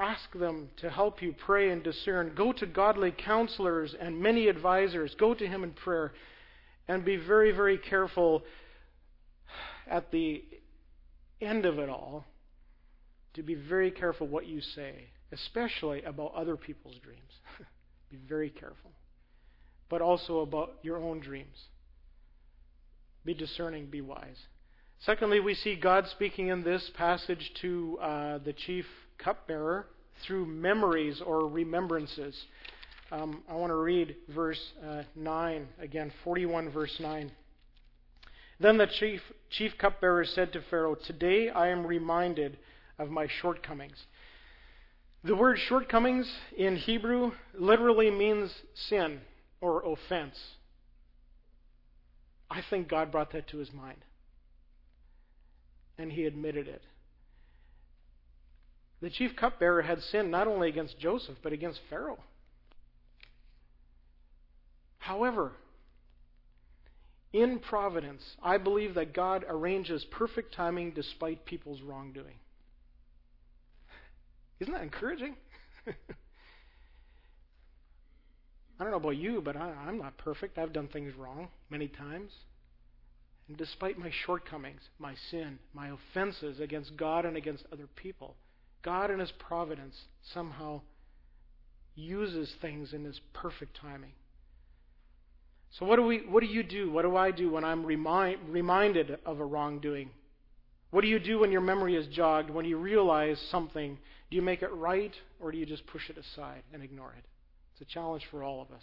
Ask 0.00 0.32
them 0.32 0.70
to 0.78 0.88
help 0.88 1.20
you 1.20 1.34
pray 1.44 1.70
and 1.70 1.82
discern. 1.84 2.32
Go 2.34 2.54
to 2.54 2.64
godly 2.64 3.12
counselors 3.12 3.94
and 4.00 4.18
many 4.18 4.48
advisors. 4.48 5.14
Go 5.18 5.34
to 5.34 5.46
Him 5.46 5.62
in 5.62 5.72
prayer. 5.72 6.12
And 6.88 7.04
be 7.04 7.16
very, 7.16 7.52
very 7.52 7.76
careful 7.76 8.42
at 9.86 10.10
the 10.10 10.42
end 11.42 11.66
of 11.66 11.78
it 11.78 11.90
all 11.90 12.24
to 13.34 13.42
be 13.42 13.54
very 13.54 13.90
careful 13.90 14.26
what 14.26 14.46
you 14.46 14.62
say, 14.62 15.10
especially 15.32 16.02
about 16.02 16.32
other 16.34 16.56
people's 16.56 16.96
dreams. 17.02 17.32
be 18.10 18.16
very 18.26 18.48
careful. 18.48 18.92
But 19.90 20.00
also 20.00 20.40
about 20.40 20.76
your 20.82 20.96
own 20.96 21.20
dreams. 21.20 21.56
Be 23.22 23.34
discerning, 23.34 23.86
be 23.86 24.00
wise. 24.00 24.46
Secondly, 25.04 25.40
we 25.40 25.54
see 25.54 25.76
God 25.76 26.06
speaking 26.08 26.48
in 26.48 26.64
this 26.64 26.90
passage 26.96 27.52
to 27.60 27.98
uh, 28.00 28.38
the 28.38 28.54
chief 28.54 28.86
cupbearer 29.22 29.86
through 30.26 30.46
memories 30.46 31.20
or 31.24 31.48
remembrances. 31.48 32.36
Um, 33.12 33.42
I 33.48 33.54
want 33.54 33.70
to 33.70 33.76
read 33.76 34.16
verse 34.28 34.60
uh, 34.86 35.02
9 35.16 35.68
again, 35.80 36.12
41 36.24 36.70
verse 36.70 36.96
9. 37.00 37.30
Then 38.60 38.76
the 38.76 38.86
chief, 38.86 39.20
chief 39.48 39.72
cupbearer 39.78 40.24
said 40.24 40.52
to 40.52 40.62
Pharaoh, 40.68 40.94
Today 40.94 41.48
I 41.48 41.68
am 41.68 41.86
reminded 41.86 42.58
of 42.98 43.08
my 43.08 43.26
shortcomings. 43.40 43.96
The 45.24 45.34
word 45.34 45.58
shortcomings 45.58 46.30
in 46.56 46.76
Hebrew 46.76 47.32
literally 47.54 48.10
means 48.10 48.54
sin 48.74 49.20
or 49.60 49.82
offense. 49.84 50.38
I 52.50 52.62
think 52.68 52.88
God 52.88 53.10
brought 53.12 53.32
that 53.32 53.48
to 53.48 53.58
his 53.58 53.72
mind. 53.72 54.04
And 55.98 56.12
he 56.12 56.24
admitted 56.24 56.68
it. 56.68 56.82
The 59.00 59.10
chief 59.10 59.34
cupbearer 59.36 59.82
had 59.82 60.02
sinned 60.02 60.30
not 60.30 60.46
only 60.46 60.68
against 60.68 60.98
Joseph, 60.98 61.38
but 61.42 61.52
against 61.52 61.80
Pharaoh. 61.88 62.22
However, 64.98 65.52
in 67.32 67.58
providence, 67.60 68.22
I 68.42 68.58
believe 68.58 68.94
that 68.94 69.14
God 69.14 69.44
arranges 69.48 70.04
perfect 70.04 70.54
timing 70.54 70.92
despite 70.92 71.46
people's 71.46 71.80
wrongdoing. 71.80 72.34
Isn't 74.58 74.74
that 74.74 74.82
encouraging? 74.82 75.36
I 75.86 75.92
don't 78.78 78.90
know 78.90 78.96
about 78.96 79.16
you, 79.16 79.40
but 79.42 79.56
I, 79.56 79.72
I'm 79.86 79.98
not 79.98 80.18
perfect. 80.18 80.58
I've 80.58 80.72
done 80.72 80.88
things 80.88 81.14
wrong 81.14 81.48
many 81.70 81.88
times. 81.88 82.32
And 83.48 83.56
despite 83.56 83.98
my 83.98 84.10
shortcomings, 84.24 84.82
my 84.98 85.14
sin, 85.30 85.58
my 85.72 85.90
offenses 85.90 86.60
against 86.60 86.96
God 86.96 87.24
and 87.24 87.36
against 87.36 87.64
other 87.72 87.88
people, 87.96 88.36
God 88.82 89.10
in 89.10 89.18
His 89.18 89.32
providence 89.32 89.94
somehow 90.32 90.82
uses 91.94 92.54
things 92.60 92.92
in 92.92 93.04
His 93.04 93.20
perfect 93.32 93.76
timing. 93.80 94.12
So 95.78 95.86
what 95.86 95.96
do 95.96 96.02
we 96.02 96.18
what 96.28 96.40
do 96.40 96.46
you 96.46 96.62
do? 96.62 96.90
What 96.90 97.02
do 97.02 97.16
I 97.16 97.30
do 97.30 97.50
when 97.50 97.64
I'm 97.64 97.84
remind, 97.84 98.38
reminded 98.48 99.18
of 99.24 99.38
a 99.38 99.44
wrongdoing? 99.44 100.10
What 100.90 101.02
do 101.02 101.08
you 101.08 101.20
do 101.20 101.38
when 101.38 101.52
your 101.52 101.60
memory 101.60 101.94
is 101.94 102.06
jogged, 102.08 102.50
when 102.50 102.64
you 102.64 102.76
realize 102.76 103.40
something? 103.50 103.96
Do 104.30 104.36
you 104.36 104.42
make 104.42 104.62
it 104.62 104.72
right 104.72 105.14
or 105.38 105.52
do 105.52 105.58
you 105.58 105.66
just 105.66 105.86
push 105.86 106.10
it 106.10 106.18
aside 106.18 106.62
and 106.72 106.82
ignore 106.82 107.14
it? 107.16 107.24
It's 107.72 107.88
a 107.88 107.92
challenge 107.92 108.24
for 108.30 108.42
all 108.42 108.60
of 108.60 108.72
us. 108.72 108.82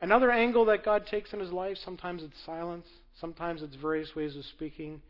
Another 0.00 0.30
angle 0.30 0.66
that 0.66 0.84
God 0.84 1.06
takes 1.06 1.32
in 1.32 1.40
his 1.40 1.50
life, 1.50 1.76
sometimes 1.84 2.22
it's 2.22 2.36
silence, 2.44 2.86
sometimes 3.20 3.62
it's 3.62 3.74
various 3.74 4.14
ways 4.14 4.36
of 4.36 4.44
speaking. 4.44 5.02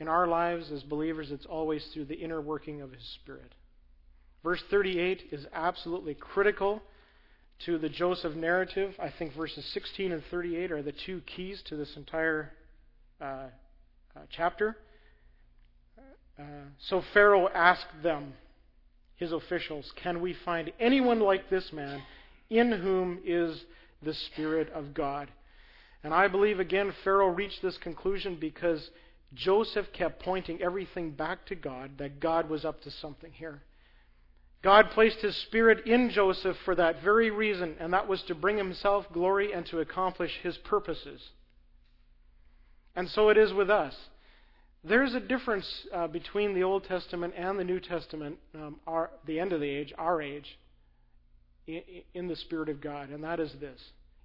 In 0.00 0.08
our 0.08 0.26
lives 0.26 0.70
as 0.70 0.82
believers, 0.82 1.30
it's 1.30 1.46
always 1.46 1.84
through 1.92 2.06
the 2.06 2.14
inner 2.14 2.40
working 2.40 2.80
of 2.80 2.92
his 2.92 3.02
Spirit. 3.20 3.52
Verse 4.44 4.62
38 4.70 5.28
is 5.32 5.46
absolutely 5.52 6.14
critical 6.14 6.80
to 7.66 7.78
the 7.78 7.88
Joseph 7.88 8.36
narrative. 8.36 8.94
I 9.00 9.12
think 9.18 9.34
verses 9.34 9.68
16 9.74 10.12
and 10.12 10.22
38 10.30 10.70
are 10.70 10.82
the 10.82 10.92
two 10.92 11.22
keys 11.22 11.62
to 11.66 11.76
this 11.76 11.96
entire 11.96 12.52
uh, 13.20 13.24
uh, 13.24 13.48
chapter. 14.30 14.76
Uh, 16.38 16.42
so 16.88 17.02
Pharaoh 17.12 17.48
asked 17.48 18.02
them, 18.02 18.34
his 19.16 19.32
officials, 19.32 19.92
Can 20.02 20.20
we 20.20 20.34
find 20.44 20.72
anyone 20.78 21.20
like 21.20 21.50
this 21.50 21.72
man 21.72 22.02
in 22.48 22.70
whom 22.70 23.18
is 23.24 23.64
the 24.02 24.14
Spirit 24.14 24.70
of 24.70 24.94
God? 24.94 25.28
And 26.04 26.14
I 26.14 26.28
believe, 26.28 26.60
again, 26.60 26.94
Pharaoh 27.02 27.28
reached 27.28 27.60
this 27.60 27.76
conclusion 27.78 28.38
because 28.40 28.88
Joseph 29.34 29.92
kept 29.92 30.22
pointing 30.22 30.62
everything 30.62 31.10
back 31.10 31.46
to 31.46 31.54
God, 31.54 31.98
that 31.98 32.20
God 32.20 32.48
was 32.48 32.64
up 32.64 32.80
to 32.82 32.90
something 32.90 33.32
here. 33.32 33.62
God 34.62 34.90
placed 34.90 35.20
his 35.20 35.36
Spirit 35.36 35.86
in 35.86 36.10
Joseph 36.10 36.56
for 36.64 36.74
that 36.74 37.02
very 37.02 37.30
reason, 37.30 37.76
and 37.78 37.92
that 37.92 38.08
was 38.08 38.22
to 38.24 38.34
bring 38.34 38.56
himself 38.56 39.06
glory 39.12 39.52
and 39.52 39.64
to 39.66 39.80
accomplish 39.80 40.32
his 40.42 40.56
purposes. 40.58 41.22
And 42.96 43.08
so 43.08 43.28
it 43.28 43.36
is 43.36 43.52
with 43.52 43.70
us. 43.70 43.94
There's 44.82 45.14
a 45.14 45.20
difference 45.20 45.86
uh, 45.92 46.06
between 46.08 46.54
the 46.54 46.64
Old 46.64 46.84
Testament 46.84 47.34
and 47.36 47.58
the 47.58 47.64
New 47.64 47.78
Testament, 47.78 48.38
um, 48.54 48.80
our, 48.86 49.10
the 49.26 49.38
end 49.38 49.52
of 49.52 49.60
the 49.60 49.68
age, 49.68 49.92
our 49.98 50.20
age, 50.22 50.58
in, 51.66 51.82
in 52.14 52.28
the 52.28 52.36
Spirit 52.36 52.68
of 52.68 52.80
God, 52.80 53.10
and 53.10 53.22
that 53.22 53.38
is 53.38 53.52
this. 53.60 53.80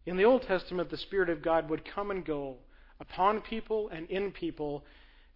In 0.05 0.17
the 0.17 0.25
Old 0.25 0.43
Testament, 0.43 0.89
the 0.89 0.97
Spirit 0.97 1.29
of 1.29 1.43
God 1.43 1.69
would 1.69 1.83
come 1.85 2.09
and 2.09 2.25
go 2.25 2.57
upon 2.99 3.41
people 3.41 3.89
and 3.89 4.10
in 4.10 4.32
people 4.32 4.84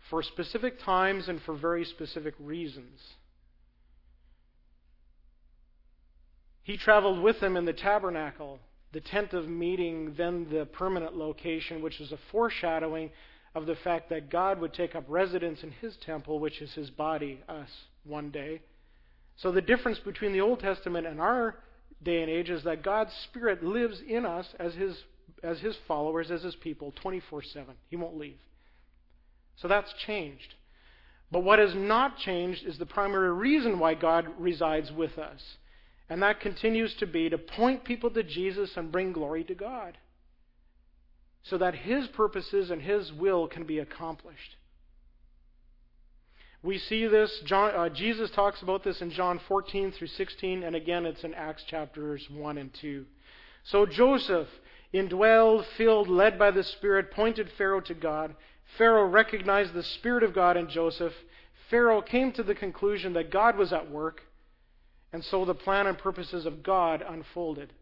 for 0.09 0.23
specific 0.23 0.79
times 0.83 1.27
and 1.27 1.41
for 1.41 1.55
very 1.55 1.83
specific 1.85 2.33
reasons. 2.39 2.99
He 6.63 6.77
traveled 6.77 7.21
with 7.21 7.39
them 7.39 7.55
in 7.55 7.65
the 7.65 7.73
tabernacle, 7.73 8.59
the 8.91 8.99
tent 8.99 9.33
of 9.33 9.47
meeting, 9.47 10.15
then 10.17 10.47
the 10.51 10.65
permanent 10.65 11.15
location, 11.15 11.81
which 11.81 11.99
was 11.99 12.11
a 12.11 12.19
foreshadowing 12.31 13.11
of 13.55 13.65
the 13.65 13.75
fact 13.75 14.09
that 14.09 14.29
God 14.29 14.59
would 14.59 14.73
take 14.73 14.93
up 14.93 15.05
residence 15.07 15.63
in 15.63 15.71
his 15.71 15.95
temple, 16.05 16.39
which 16.39 16.61
is 16.61 16.73
his 16.73 16.89
body, 16.89 17.41
us, 17.47 17.69
one 18.03 18.31
day. 18.31 18.61
So 19.37 19.51
the 19.51 19.61
difference 19.61 19.99
between 19.99 20.33
the 20.33 20.41
Old 20.41 20.59
Testament 20.59 21.07
and 21.07 21.21
our 21.21 21.55
day 22.03 22.21
and 22.21 22.29
age 22.29 22.49
is 22.49 22.63
that 22.65 22.83
God's 22.83 23.13
Spirit 23.29 23.63
lives 23.63 24.01
in 24.07 24.25
us 24.25 24.47
as 24.59 24.73
his, 24.75 24.97
as 25.43 25.59
his 25.59 25.75
followers, 25.87 26.31
as 26.31 26.43
his 26.43 26.55
people, 26.55 26.93
24 27.01 27.43
7. 27.43 27.75
He 27.89 27.95
won't 27.95 28.17
leave. 28.17 28.39
So 29.57 29.67
that's 29.67 29.93
changed. 29.93 30.55
But 31.31 31.43
what 31.43 31.59
has 31.59 31.75
not 31.75 32.17
changed 32.17 32.65
is 32.65 32.77
the 32.77 32.85
primary 32.85 33.33
reason 33.33 33.79
why 33.79 33.95
God 33.95 34.27
resides 34.39 34.91
with 34.91 35.17
us. 35.17 35.57
And 36.09 36.21
that 36.21 36.39
continues 36.39 36.93
to 36.95 37.05
be 37.05 37.29
to 37.29 37.37
point 37.37 37.83
people 37.83 38.09
to 38.11 38.23
Jesus 38.23 38.77
and 38.77 38.91
bring 38.91 39.11
glory 39.11 39.43
to 39.43 39.55
God 39.55 39.97
so 41.43 41.57
that 41.57 41.75
His 41.75 42.07
purposes 42.07 42.71
and 42.71 42.81
His 42.81 43.11
will 43.11 43.47
can 43.47 43.65
be 43.65 43.79
accomplished. 43.79 44.55
We 46.63 46.77
see 46.77 47.07
this, 47.07 47.41
John, 47.45 47.71
uh, 47.75 47.89
Jesus 47.89 48.29
talks 48.31 48.61
about 48.61 48.83
this 48.83 49.01
in 49.01 49.11
John 49.11 49.39
14 49.47 49.91
through 49.91 50.07
16, 50.07 50.63
and 50.63 50.75
again 50.75 51.05
it's 51.05 51.23
in 51.23 51.33
Acts 51.33 51.63
chapters 51.63 52.25
1 52.29 52.57
and 52.57 52.73
2. 52.81 53.05
So 53.65 53.85
Joseph, 53.85 54.47
indwelled, 54.93 55.65
filled, 55.77 56.07
led 56.07 56.39
by 56.39 56.51
the 56.51 56.63
Spirit, 56.63 57.11
pointed 57.11 57.51
Pharaoh 57.57 57.81
to 57.81 57.93
God. 57.93 58.35
Pharaoh 58.77 59.05
recognized 59.05 59.73
the 59.73 59.83
Spirit 59.83 60.23
of 60.23 60.33
God 60.33 60.57
in 60.57 60.69
Joseph. 60.69 61.13
Pharaoh 61.69 62.01
came 62.01 62.31
to 62.33 62.43
the 62.43 62.55
conclusion 62.55 63.13
that 63.13 63.31
God 63.31 63.57
was 63.57 63.73
at 63.73 63.91
work, 63.91 64.21
and 65.11 65.23
so 65.23 65.45
the 65.45 65.55
plan 65.55 65.87
and 65.87 65.97
purposes 65.97 66.45
of 66.45 66.63
God 66.63 67.03
unfolded. 67.07 67.73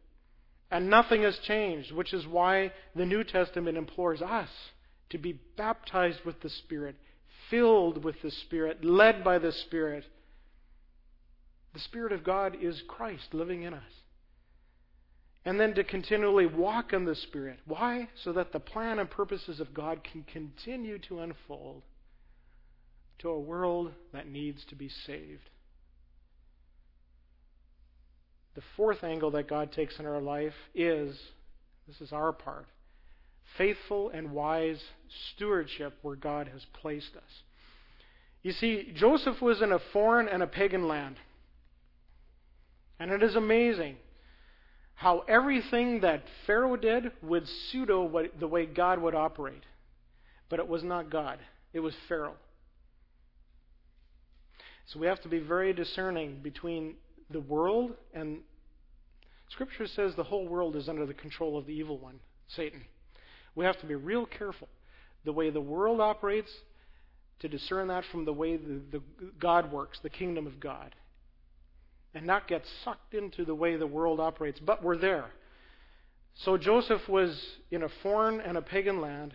And 0.72 0.90
nothing 0.90 1.22
has 1.22 1.38
changed, 1.40 1.92
which 1.92 2.14
is 2.14 2.26
why 2.26 2.72
the 2.96 3.06
New 3.06 3.24
Testament 3.24 3.78
implores 3.78 4.22
us 4.22 4.50
to 5.10 5.18
be 5.18 5.40
baptized 5.56 6.26
with 6.26 6.42
the 6.42 6.50
Spirit, 6.50 6.96
filled 7.50 8.04
with 8.04 8.22
the 8.22 8.32
Spirit, 8.32 8.84
led 8.84 9.24
by 9.24 9.38
the 9.38 9.52
Spirit. 9.52 10.06
The 11.74 11.80
Spirit 11.80 12.12
of 12.12 12.24
God 12.24 12.58
is 12.60 12.82
Christ 12.88 13.34
living 13.34 13.64
in 13.64 13.74
us. 13.74 13.84
And 15.46 15.60
then 15.60 15.76
to 15.76 15.84
continually 15.84 16.48
walk 16.48 16.92
in 16.92 17.06
the 17.06 17.16
Spirit. 17.16 17.60
Why? 17.66 18.10
So 18.24 18.34
that 18.34 18.52
the 18.52 18.60
plan 18.60 18.98
and 18.98 19.10
purposes 19.10 19.60
of 19.60 19.74
God 19.74 20.02
can 20.04 20.24
continue 20.24 20.98
to 21.08 21.20
unfold 21.20 21.84
to 23.20 23.30
a 23.30 23.40
world 23.40 23.92
that 24.12 24.28
needs 24.28 24.66
to 24.66 24.76
be 24.76 24.90
saved. 24.90 25.50
The 28.56 28.64
fourth 28.76 29.04
angle 29.04 29.32
that 29.32 29.48
God 29.48 29.72
takes 29.72 30.00
in 30.00 30.06
our 30.06 30.22
life 30.22 30.54
is 30.74 31.18
this 31.88 32.02
is 32.02 32.12
our 32.12 32.34
part 32.34 32.66
faithful 33.58 34.10
and 34.10 34.32
wise 34.32 34.82
stewardship 35.08 35.94
where 36.02 36.16
God 36.16 36.48
has 36.48 36.66
placed 36.82 37.16
us. 37.16 37.44
You 38.44 38.52
see, 38.52 38.92
Joseph 38.96 39.42
was 39.42 39.62
in 39.62 39.72
a 39.72 39.80
foreign 39.94 40.28
and 40.28 40.44
a 40.44 40.48
pagan 40.48 40.88
land. 40.88 41.16
And 43.00 43.12
it 43.12 43.24
is 43.24 43.36
amazing 43.36 43.98
how 44.96 45.24
everything 45.28 46.02
that 46.02 46.24
Pharaoh 46.48 46.78
did 46.78 47.12
would 47.22 47.48
pseudo 47.48 48.04
what, 48.04 48.40
the 48.40 48.48
way 48.48 48.66
God 48.66 49.00
would 49.00 49.14
operate. 49.14 49.64
But 50.50 50.60
it 50.60 50.68
was 50.68 50.84
not 50.84 51.10
God, 51.10 51.40
it 51.74 51.80
was 51.80 51.94
Pharaoh. 52.08 52.36
So 54.88 55.00
we 55.00 55.08
have 55.08 55.22
to 55.22 55.30
be 55.30 55.40
very 55.40 55.74
discerning 55.74 56.40
between 56.44 56.96
the 57.30 57.40
world, 57.40 57.94
and 58.14 58.40
Scripture 59.50 59.88
says 59.88 60.14
the 60.16 60.24
whole 60.24 60.48
world 60.48 60.76
is 60.76 60.88
under 60.88 61.06
the 61.06 61.14
control 61.14 61.58
of 61.58 61.66
the 61.66 61.74
evil 61.74 61.98
one, 61.98 62.20
Satan. 62.48 62.82
We 63.56 63.66
have 63.66 63.80
to 63.80 63.88
be 63.88 63.96
real 63.96 64.26
careful. 64.26 64.68
The 65.24 65.34
way 65.34 65.50
the 65.50 65.62
world 65.62 66.00
operates, 66.00 66.52
to 67.40 67.50
discern 67.50 67.88
that 67.88 68.06
from 68.12 68.26
the 68.26 68.34
way 68.34 68.58
the, 68.58 68.80
the 68.92 69.02
God 69.40 69.72
works, 69.72 70.00
the 70.02 70.10
kingdom 70.10 70.48
of 70.48 70.60
God. 70.60 70.96
And 72.16 72.26
not 72.26 72.48
get 72.48 72.64
sucked 72.84 73.14
into 73.14 73.46
the 73.46 73.54
way 73.54 73.76
the 73.76 73.86
world 73.86 74.20
operates. 74.20 74.60
But 74.60 74.82
we're 74.82 74.98
there. 74.98 75.26
So 76.44 76.58
Joseph 76.58 77.08
was 77.08 77.40
in 77.72 77.84
a 77.84 77.90
foreign 78.02 78.40
and 78.40 78.58
a 78.58 78.62
pagan 78.62 79.02
land. 79.02 79.34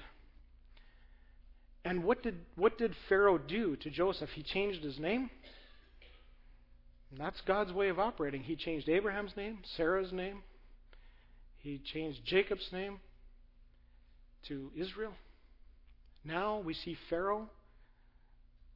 And 1.84 2.04
what 2.04 2.22
did, 2.22 2.36
what 2.56 2.78
did 2.78 2.94
Pharaoh 3.08 3.38
do 3.38 3.76
to 3.76 3.90
Joseph? 3.90 4.30
He 4.30 4.42
changed 4.42 4.82
his 4.82 4.98
name. 4.98 5.30
And 7.10 7.20
that's 7.20 7.40
God's 7.42 7.72
way 7.72 7.88
of 7.88 7.98
operating. 7.98 8.42
He 8.42 8.56
changed 8.56 8.88
Abraham's 8.88 9.36
name, 9.36 9.58
Sarah's 9.76 10.12
name. 10.12 10.42
He 11.58 11.78
changed 11.92 12.24
Jacob's 12.24 12.68
name 12.72 13.00
to 14.48 14.70
Israel. 14.76 15.12
Now 16.24 16.58
we 16.58 16.74
see 16.74 16.96
Pharaoh. 17.08 17.48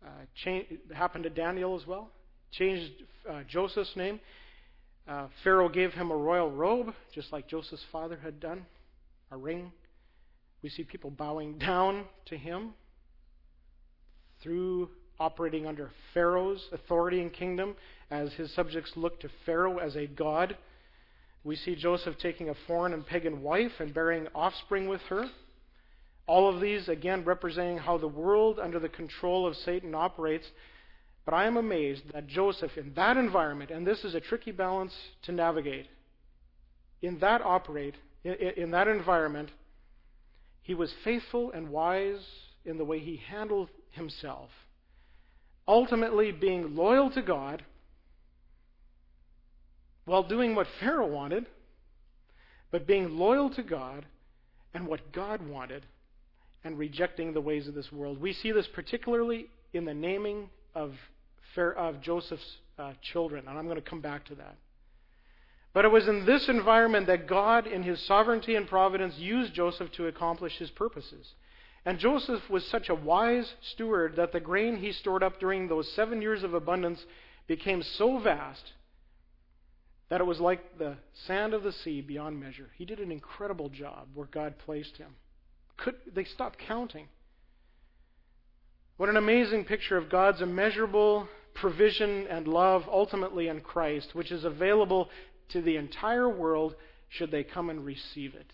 Uh, 0.04 0.08
change, 0.34 0.66
happened 0.94 1.24
to 1.24 1.30
Daniel 1.30 1.78
as 1.80 1.86
well. 1.86 2.10
Changed 2.58 2.92
uh, 3.28 3.42
Joseph's 3.48 3.96
name. 3.96 4.20
Uh, 5.08 5.26
Pharaoh 5.42 5.68
gave 5.68 5.92
him 5.92 6.10
a 6.10 6.16
royal 6.16 6.50
robe, 6.50 6.94
just 7.14 7.32
like 7.32 7.48
Joseph's 7.48 7.84
father 7.90 8.18
had 8.22 8.40
done, 8.40 8.64
a 9.30 9.36
ring. 9.36 9.72
We 10.62 10.70
see 10.70 10.84
people 10.84 11.10
bowing 11.10 11.58
down 11.58 12.04
to 12.26 12.36
him 12.36 12.74
through 14.42 14.90
operating 15.18 15.66
under 15.66 15.90
Pharaoh's 16.12 16.68
authority 16.72 17.20
and 17.20 17.32
kingdom 17.32 17.74
as 18.10 18.32
his 18.34 18.52
subjects 18.54 18.92
look 18.96 19.20
to 19.20 19.28
Pharaoh 19.46 19.78
as 19.78 19.96
a 19.96 20.06
god. 20.06 20.56
We 21.44 21.56
see 21.56 21.74
Joseph 21.74 22.16
taking 22.18 22.48
a 22.48 22.54
foreign 22.66 22.92
and 22.92 23.06
pagan 23.06 23.42
wife 23.42 23.72
and 23.78 23.92
bearing 23.92 24.28
offspring 24.34 24.88
with 24.88 25.02
her. 25.02 25.26
All 26.26 26.52
of 26.52 26.60
these, 26.60 26.88
again, 26.88 27.24
representing 27.24 27.78
how 27.78 27.98
the 27.98 28.08
world 28.08 28.58
under 28.58 28.78
the 28.78 28.88
control 28.88 29.46
of 29.46 29.56
Satan 29.56 29.94
operates. 29.94 30.46
But 31.24 31.34
I 31.34 31.46
am 31.46 31.56
amazed 31.56 32.02
that 32.12 32.26
Joseph, 32.26 32.76
in 32.76 32.92
that 32.94 33.16
environment, 33.16 33.70
and 33.70 33.86
this 33.86 34.04
is 34.04 34.14
a 34.14 34.20
tricky 34.20 34.50
balance 34.50 34.94
to 35.22 35.32
navigate, 35.32 35.86
in 37.00 37.18
that 37.20 37.40
operate, 37.42 37.94
in, 38.24 38.34
in 38.34 38.70
that 38.72 38.88
environment, 38.88 39.50
he 40.62 40.74
was 40.74 40.92
faithful 41.02 41.50
and 41.52 41.70
wise 41.70 42.24
in 42.64 42.78
the 42.78 42.84
way 42.84 42.98
he 42.98 43.16
handled 43.16 43.68
himself, 43.90 44.50
ultimately 45.68 46.32
being 46.32 46.74
loyal 46.74 47.10
to 47.10 47.22
God 47.22 47.62
while 50.04 50.22
doing 50.22 50.54
what 50.54 50.66
Pharaoh 50.80 51.06
wanted, 51.06 51.46
but 52.70 52.86
being 52.86 53.16
loyal 53.16 53.50
to 53.50 53.62
God 53.62 54.04
and 54.74 54.86
what 54.86 55.12
God 55.12 55.46
wanted 55.46 55.84
and 56.64 56.78
rejecting 56.78 57.32
the 57.32 57.40
ways 57.40 57.68
of 57.68 57.74
this 57.74 57.92
world. 57.92 58.20
We 58.20 58.32
see 58.32 58.52
this 58.52 58.66
particularly 58.66 59.46
in 59.72 59.84
the 59.84 59.94
naming 59.94 60.50
of, 60.74 60.92
of 61.56 62.00
Joseph's 62.00 62.56
uh, 62.78 62.92
children, 63.02 63.46
and 63.48 63.58
I'm 63.58 63.66
going 63.66 63.80
to 63.80 63.82
come 63.82 64.00
back 64.00 64.24
to 64.26 64.34
that. 64.36 64.56
But 65.72 65.84
it 65.84 65.90
was 65.90 66.06
in 66.06 66.24
this 66.24 66.48
environment 66.48 67.08
that 67.08 67.26
God, 67.26 67.66
in 67.66 67.82
his 67.82 68.00
sovereignty 68.06 68.54
and 68.54 68.68
providence, 68.68 69.18
used 69.18 69.54
Joseph 69.54 69.90
to 69.92 70.06
accomplish 70.06 70.56
his 70.58 70.70
purposes. 70.70 71.34
And 71.84 71.98
Joseph 71.98 72.48
was 72.48 72.64
such 72.66 72.88
a 72.88 72.94
wise 72.94 73.52
steward 73.72 74.16
that 74.16 74.32
the 74.32 74.40
grain 74.40 74.76
he 74.76 74.92
stored 74.92 75.22
up 75.22 75.38
during 75.40 75.68
those 75.68 75.90
seven 75.92 76.22
years 76.22 76.42
of 76.42 76.54
abundance 76.54 77.04
became 77.46 77.82
so 77.82 78.18
vast 78.18 78.72
that 80.08 80.20
it 80.20 80.24
was 80.24 80.40
like 80.40 80.78
the 80.78 80.96
sand 81.26 81.54
of 81.54 81.62
the 81.62 81.72
sea 81.72 82.00
beyond 82.00 82.38
measure. 82.38 82.70
He 82.76 82.84
did 82.84 83.00
an 83.00 83.10
incredible 83.10 83.68
job 83.68 84.08
where 84.14 84.28
God 84.28 84.54
placed 84.58 84.96
him. 84.96 85.16
Could 85.76 85.96
they 86.14 86.24
stopped 86.24 86.58
counting? 86.58 87.08
What 88.96 89.08
an 89.08 89.16
amazing 89.16 89.64
picture 89.64 89.96
of 89.96 90.08
God's 90.08 90.40
immeasurable 90.40 91.28
provision 91.54 92.26
and 92.28 92.46
love 92.48 92.84
ultimately 92.90 93.48
in 93.48 93.60
Christ, 93.60 94.14
which 94.14 94.30
is 94.30 94.44
available 94.44 95.08
to 95.50 95.62
the 95.62 95.76
entire 95.76 96.28
world 96.28 96.74
should 97.08 97.30
they 97.30 97.44
come 97.44 97.70
and 97.70 97.84
receive 97.84 98.34
it 98.34 98.52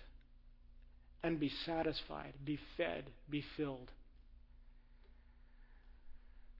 and 1.22 1.40
be 1.40 1.50
satisfied, 1.66 2.34
be 2.44 2.58
fed, 2.76 3.04
be 3.28 3.44
filled. 3.56 3.90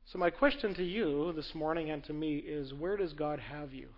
So, 0.07 0.19
my 0.19 0.31
question 0.31 0.75
to 0.75 0.85
you 0.85 1.33
this 1.35 1.55
morning 1.55 1.91
and 1.91 2.03
to 2.05 2.13
me 2.13 2.37
is 2.37 2.75
where 2.75 2.97
does 2.97 3.13
God 3.13 3.39
have 3.39 3.73
you? 3.73 3.89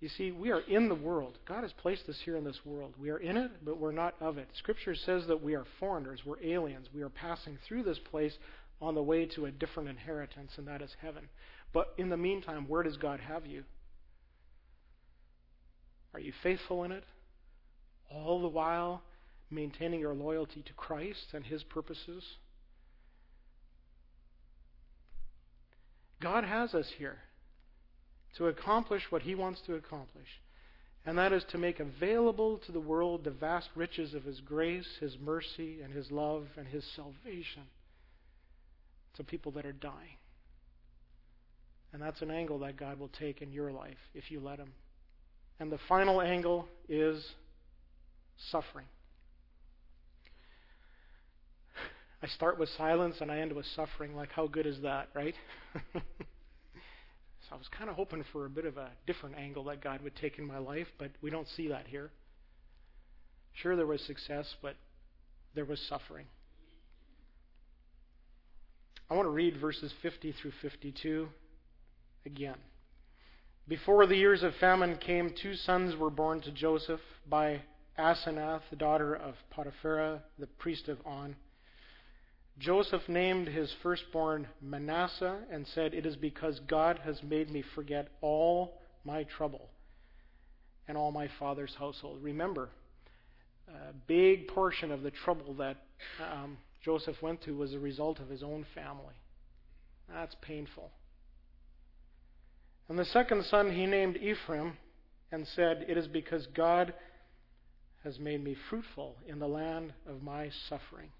You 0.00 0.08
see, 0.08 0.30
we 0.30 0.52
are 0.52 0.60
in 0.60 0.88
the 0.88 0.94
world. 0.94 1.38
God 1.46 1.62
has 1.62 1.72
placed 1.72 2.08
us 2.08 2.20
here 2.24 2.36
in 2.36 2.44
this 2.44 2.64
world. 2.64 2.94
We 3.00 3.10
are 3.10 3.18
in 3.18 3.36
it, 3.36 3.50
but 3.64 3.78
we're 3.78 3.90
not 3.90 4.14
of 4.20 4.38
it. 4.38 4.48
Scripture 4.56 4.94
says 4.94 5.26
that 5.26 5.42
we 5.42 5.54
are 5.54 5.64
foreigners, 5.80 6.20
we're 6.24 6.42
aliens. 6.42 6.88
We 6.94 7.02
are 7.02 7.08
passing 7.08 7.58
through 7.66 7.82
this 7.82 7.98
place 7.98 8.36
on 8.80 8.94
the 8.94 9.02
way 9.02 9.26
to 9.26 9.46
a 9.46 9.50
different 9.50 9.88
inheritance, 9.88 10.52
and 10.56 10.66
that 10.68 10.82
is 10.82 10.96
heaven. 11.00 11.28
But 11.72 11.94
in 11.98 12.08
the 12.08 12.16
meantime, 12.16 12.68
where 12.68 12.82
does 12.82 12.96
God 12.96 13.20
have 13.20 13.46
you? 13.46 13.64
Are 16.14 16.20
you 16.20 16.32
faithful 16.42 16.84
in 16.84 16.92
it? 16.92 17.04
All 18.10 18.40
the 18.40 18.48
while 18.48 19.02
maintaining 19.50 20.00
your 20.00 20.14
loyalty 20.14 20.62
to 20.62 20.72
Christ 20.72 21.28
and 21.32 21.44
His 21.44 21.62
purposes? 21.64 22.24
God 26.20 26.44
has 26.44 26.74
us 26.74 26.90
here 26.98 27.18
to 28.36 28.46
accomplish 28.46 29.10
what 29.10 29.22
he 29.22 29.34
wants 29.34 29.60
to 29.62 29.74
accomplish. 29.74 30.40
And 31.06 31.16
that 31.16 31.32
is 31.32 31.44
to 31.50 31.58
make 31.58 31.80
available 31.80 32.58
to 32.66 32.72
the 32.72 32.80
world 32.80 33.24
the 33.24 33.30
vast 33.30 33.68
riches 33.74 34.14
of 34.14 34.24
his 34.24 34.40
grace, 34.40 34.88
his 35.00 35.16
mercy, 35.18 35.80
and 35.80 35.94
his 35.94 36.10
love, 36.10 36.48
and 36.56 36.66
his 36.66 36.84
salvation 36.96 37.62
to 39.18 39.24
people 39.24 39.52
that 39.52 39.66
are 39.66 39.72
dying. 39.72 40.16
And 41.92 42.02
that's 42.02 42.22
an 42.22 42.30
angle 42.30 42.58
that 42.60 42.76
God 42.76 42.98
will 42.98 43.10
take 43.18 43.42
in 43.42 43.52
your 43.52 43.70
life 43.70 43.98
if 44.14 44.30
you 44.30 44.40
let 44.40 44.58
him. 44.58 44.72
And 45.60 45.70
the 45.70 45.78
final 45.88 46.20
angle 46.22 46.66
is 46.88 47.24
suffering. 48.50 48.86
I 52.22 52.26
start 52.28 52.58
with 52.58 52.68
silence 52.76 53.16
and 53.20 53.30
I 53.30 53.38
end 53.38 53.52
with 53.52 53.66
suffering. 53.76 54.14
Like, 54.14 54.32
how 54.32 54.46
good 54.46 54.66
is 54.66 54.80
that, 54.82 55.08
right? 55.14 55.34
So 57.48 57.54
I 57.54 57.58
was 57.58 57.68
kind 57.68 57.88
of 57.88 57.96
hoping 57.96 58.24
for 58.30 58.44
a 58.44 58.50
bit 58.50 58.66
of 58.66 58.76
a 58.76 58.90
different 59.06 59.36
angle 59.36 59.64
that 59.64 59.82
God 59.82 60.02
would 60.02 60.14
take 60.16 60.38
in 60.38 60.46
my 60.46 60.58
life, 60.58 60.86
but 60.98 61.10
we 61.22 61.30
don't 61.30 61.48
see 61.48 61.68
that 61.68 61.86
here. 61.86 62.10
Sure, 63.54 63.74
there 63.74 63.86
was 63.86 64.02
success, 64.02 64.54
but 64.60 64.76
there 65.54 65.64
was 65.64 65.80
suffering. 65.88 66.26
I 69.10 69.14
want 69.14 69.24
to 69.24 69.30
read 69.30 69.58
verses 69.58 69.90
50 70.02 70.32
through 70.32 70.52
52 70.60 71.28
again. 72.26 72.56
Before 73.66 74.06
the 74.06 74.16
years 74.16 74.42
of 74.42 74.54
famine 74.56 74.98
came, 74.98 75.32
two 75.40 75.54
sons 75.54 75.96
were 75.96 76.10
born 76.10 76.42
to 76.42 76.52
Joseph 76.52 77.00
by 77.26 77.62
Asenath, 77.98 78.60
the 78.68 78.76
daughter 78.76 79.14
of 79.14 79.34
Potiphera, 79.50 80.20
the 80.38 80.46
priest 80.46 80.88
of 80.88 80.98
On. 81.06 81.36
Joseph 82.58 83.08
named 83.08 83.48
his 83.48 83.72
firstborn 83.82 84.46
Manasseh 84.60 85.38
and 85.50 85.66
said, 85.66 85.94
It 85.94 86.04
is 86.04 86.16
because 86.16 86.60
God 86.68 87.00
has 87.02 87.22
made 87.22 87.50
me 87.50 87.64
forget 87.74 88.08
all 88.20 88.82
my 89.04 89.22
trouble 89.24 89.70
and 90.86 90.98
all 90.98 91.12
my 91.12 91.30
father's 91.38 91.74
household. 91.78 92.18
Remember, 92.22 92.68
a 93.68 93.94
big 94.06 94.48
portion 94.48 94.92
of 94.92 95.02
the 95.02 95.10
trouble 95.10 95.54
that 95.54 95.78
um, 96.30 96.58
Joseph 96.84 97.20
went 97.22 97.42
to 97.42 97.56
was 97.56 97.74
a 97.74 97.78
result 97.78 98.20
of 98.20 98.28
his 98.28 98.42
own 98.42 98.64
family. 98.74 99.14
That's 100.08 100.36
painful. 100.40 100.90
And 102.88 102.98
the 102.98 103.04
second 103.04 103.44
son 103.44 103.72
he 103.72 103.86
named 103.86 104.16
Ephraim 104.16 104.78
and 105.30 105.46
said, 105.46 105.84
It 105.88 105.98
is 105.98 106.08
because 106.08 106.46
God 106.46 106.94
has 108.04 108.18
made 108.18 108.42
me 108.42 108.56
fruitful 108.70 109.16
in 109.26 109.38
the 109.38 109.48
land 109.48 109.92
of 110.06 110.22
my 110.22 110.50
suffering. 110.68 111.10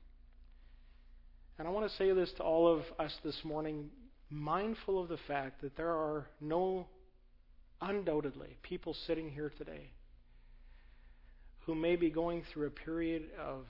And 1.59 1.67
I 1.67 1.71
want 1.71 1.91
to 1.91 1.97
say 1.97 2.13
this 2.13 2.33
to 2.37 2.43
all 2.43 2.73
of 2.73 2.83
us 2.99 3.15
this 3.25 3.41
morning, 3.45 3.91
mindful 4.31 5.03
of 5.03 5.09
the 5.09 5.19
fact 5.27 5.61
that 5.63 5.77
there 5.77 5.91
are 5.91 6.27
no, 6.41 6.87
undoubtedly, 7.81 8.57
people 8.63 8.95
sitting 9.07 9.31
here 9.31 9.53
today 9.59 9.91
who 11.67 11.75
may 11.75 11.97
be 11.97 12.11
going 12.11 12.45
through 12.51 12.69
a 12.69 12.71
period 12.71 13.25
of 13.39 13.67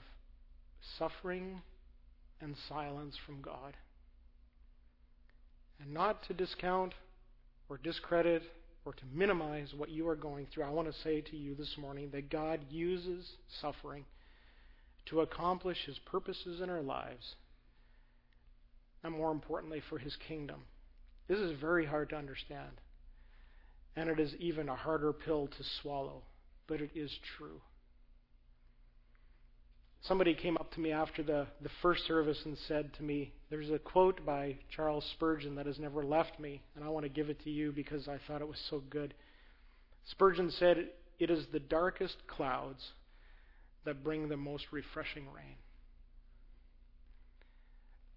suffering 0.97 1.61
and 2.41 2.55
silence 2.67 3.15
from 3.25 3.41
God. 3.41 3.75
And 5.81 5.93
not 5.93 6.23
to 6.23 6.33
discount 6.33 6.93
or 7.69 7.77
discredit 7.77 8.43
or 8.85 8.93
to 8.93 9.03
minimize 9.13 9.73
what 9.75 9.89
you 9.89 10.07
are 10.07 10.15
going 10.15 10.47
through, 10.47 10.63
I 10.63 10.69
want 10.69 10.91
to 10.91 11.01
say 11.01 11.21
to 11.21 11.37
you 11.37 11.55
this 11.55 11.77
morning 11.77 12.09
that 12.11 12.29
God 12.29 12.61
uses 12.69 13.31
suffering 13.61 14.05
to 15.07 15.21
accomplish 15.21 15.85
His 15.85 15.99
purposes 15.99 16.61
in 16.61 16.69
our 16.69 16.81
lives 16.81 17.35
and 19.03 19.13
more 19.13 19.31
importantly, 19.31 19.81
for 19.89 19.97
his 19.97 20.15
kingdom. 20.27 20.61
This 21.27 21.39
is 21.39 21.59
very 21.59 21.85
hard 21.85 22.09
to 22.09 22.17
understand. 22.17 22.81
And 23.95 24.09
it 24.09 24.19
is 24.19 24.35
even 24.35 24.69
a 24.69 24.75
harder 24.75 25.13
pill 25.13 25.47
to 25.47 25.63
swallow, 25.81 26.23
but 26.67 26.81
it 26.81 26.91
is 26.95 27.11
true. 27.37 27.61
Somebody 30.01 30.33
came 30.33 30.57
up 30.57 30.71
to 30.73 30.79
me 30.79 30.91
after 30.91 31.23
the, 31.23 31.47
the 31.61 31.69
first 31.81 32.07
service 32.07 32.39
and 32.45 32.57
said 32.67 32.93
to 32.95 33.03
me, 33.03 33.33
There's 33.49 33.69
a 33.69 33.79
quote 33.79 34.25
by 34.25 34.57
Charles 34.73 35.05
Spurgeon 35.13 35.55
that 35.55 35.65
has 35.65 35.77
never 35.77 36.05
left 36.05 36.39
me, 36.39 36.61
and 36.75 36.83
I 36.83 36.89
want 36.89 37.03
to 37.03 37.09
give 37.09 37.29
it 37.29 37.43
to 37.43 37.49
you 37.49 37.71
because 37.71 38.07
I 38.07 38.17
thought 38.25 38.41
it 38.41 38.47
was 38.47 38.61
so 38.69 38.81
good. 38.89 39.13
Spurgeon 40.05 40.51
said, 40.51 40.89
It 41.19 41.29
is 41.29 41.45
the 41.51 41.59
darkest 41.59 42.15
clouds 42.27 42.91
that 43.83 44.03
bring 44.03 44.29
the 44.29 44.37
most 44.37 44.65
refreshing 44.71 45.25
rain 45.33 45.55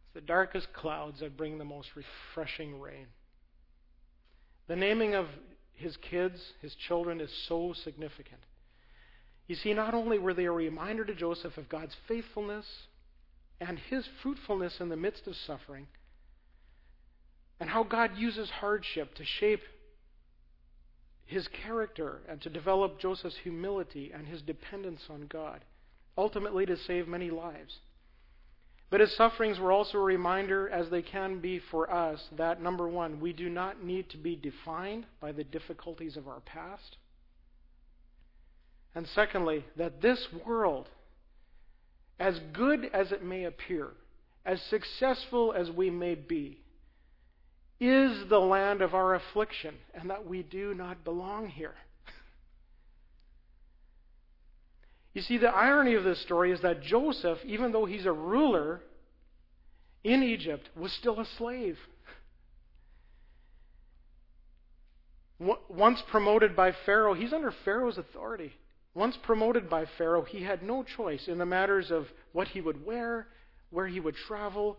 It's 0.05 0.15
the 0.15 0.21
darkest 0.21 0.73
clouds 0.73 1.21
that 1.21 1.37
bring 1.37 1.59
the 1.59 1.65
most 1.65 1.89
refreshing 1.97 2.81
rain. 2.81 3.07
The 4.69 4.77
naming 4.77 5.15
of 5.15 5.27
his 5.75 5.97
kids, 5.97 6.41
his 6.61 6.75
children, 6.87 7.21
is 7.21 7.31
so 7.49 7.75
significant. 7.85 8.41
You 9.47 9.57
see, 9.57 9.75
not 9.75 9.95
only 9.95 10.19
were 10.19 10.35
they 10.35 10.47
a 10.47 10.53
reminder 10.53 11.05
to 11.05 11.15
Joseph 11.15 11.59
of 11.59 11.69
God's 11.69 11.97
faithfulness 12.07 12.67
and 13.61 13.79
his 13.79 14.07
fruitfulness 14.23 14.81
in 14.81 14.89
the 14.89 14.97
midst 14.97 15.27
of 15.27 15.37
suffering, 15.37 15.87
and 17.61 17.71
how 17.71 17.85
God 17.85 18.17
uses 18.17 18.51
hardship 18.51 19.15
to 19.15 19.25
shape 19.25 19.63
his 21.27 21.49
character 21.49 22.21
and 22.29 22.41
to 22.43 22.51
develop 22.51 22.99
Joseph's 22.99 23.37
humility 23.37 24.11
and 24.13 24.27
his 24.27 24.43
dependence 24.43 25.03
on 25.09 25.27
God, 25.29 25.61
ultimately 26.19 26.67
to 26.67 26.77
save 26.77 27.09
many 27.09 27.31
lives. 27.31 27.79
But 28.91 29.01
his 29.01 29.17
sufferings 29.17 29.59
were 29.59 29.73
also 29.73 29.99
a 29.99 30.03
reminder, 30.03 30.69
as 30.69 30.91
they 30.91 31.01
can 31.01 31.41
be 31.41 31.59
for 31.59 31.91
us, 31.91 32.29
that 32.37 32.61
number 32.61 32.87
one, 32.87 33.21
we 33.21 33.33
do 33.33 33.49
not 33.49 33.83
need 33.83 34.11
to 34.11 34.19
be 34.19 34.37
defined 34.37 35.07
by 35.21 35.33
the 35.33 35.45
difficulties 35.45 36.17
of 36.17 36.29
our 36.29 36.41
past. 36.41 36.99
And 38.95 39.07
secondly, 39.09 39.65
that 39.77 40.03
this 40.03 40.29
world, 40.47 40.89
as 42.19 42.39
good 42.53 42.91
as 42.93 43.11
it 43.11 43.25
may 43.25 43.45
appear, 43.45 43.89
as 44.45 44.61
successful 44.63 45.53
as 45.53 45.71
we 45.71 45.89
may 45.89 46.15
be, 46.15 46.59
is 47.81 48.29
the 48.29 48.39
land 48.39 48.83
of 48.83 48.95
our 48.95 49.15
affliction, 49.15 49.75
and 49.95 50.11
that 50.11 50.27
we 50.27 50.43
do 50.43 50.75
not 50.75 51.05
belong 51.05 51.49
here. 51.49 51.75
You 55.15 55.21
see, 55.21 55.37
the 55.37 55.51
irony 55.51 55.93
of 55.95 56.05
this 56.05 56.23
story 56.23 56.53
is 56.53 56.63
that 56.63 56.81
Joseph, 56.81 57.39
even 57.45 57.71
though 57.71 57.85
he's 57.85 58.07
a 58.07 58.13
ruler 58.13 58.81
in 60.03 60.23
Egypt, 60.23 60.71
was 60.75 60.91
still 60.91 61.21
a 61.21 61.27
slave. 61.37 61.79
Once 65.69 66.03
promoted 66.11 66.57
by 66.57 66.73
Pharaoh, 66.87 67.13
he's 67.13 67.35
under 67.35 67.53
Pharaoh's 67.63 67.99
authority. 67.99 68.55
Once 68.95 69.17
promoted 69.23 69.71
by 69.71 69.87
Pharaoh, 69.97 70.23
he 70.23 70.43
had 70.43 70.63
no 70.63 70.83
choice 70.83 71.27
in 71.27 71.39
the 71.39 71.47
matters 71.47 71.91
of 71.91 72.07
what 72.33 72.49
he 72.49 72.61
would 72.61 72.85
wear, 72.85 73.27
where 73.71 73.87
he 73.87 74.01
would 74.01 74.15
travel, 74.15 74.79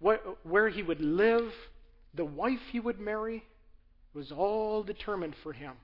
what, 0.00 0.20
where 0.44 0.68
he 0.68 0.82
would 0.82 1.00
live, 1.00 1.50
the 2.12 2.24
wife 2.24 2.60
he 2.70 2.78
would 2.78 3.00
marry. 3.00 3.36
It 3.36 4.18
was 4.18 4.30
all 4.30 4.82
determined 4.82 5.34
for 5.42 5.52
him. 5.52 5.74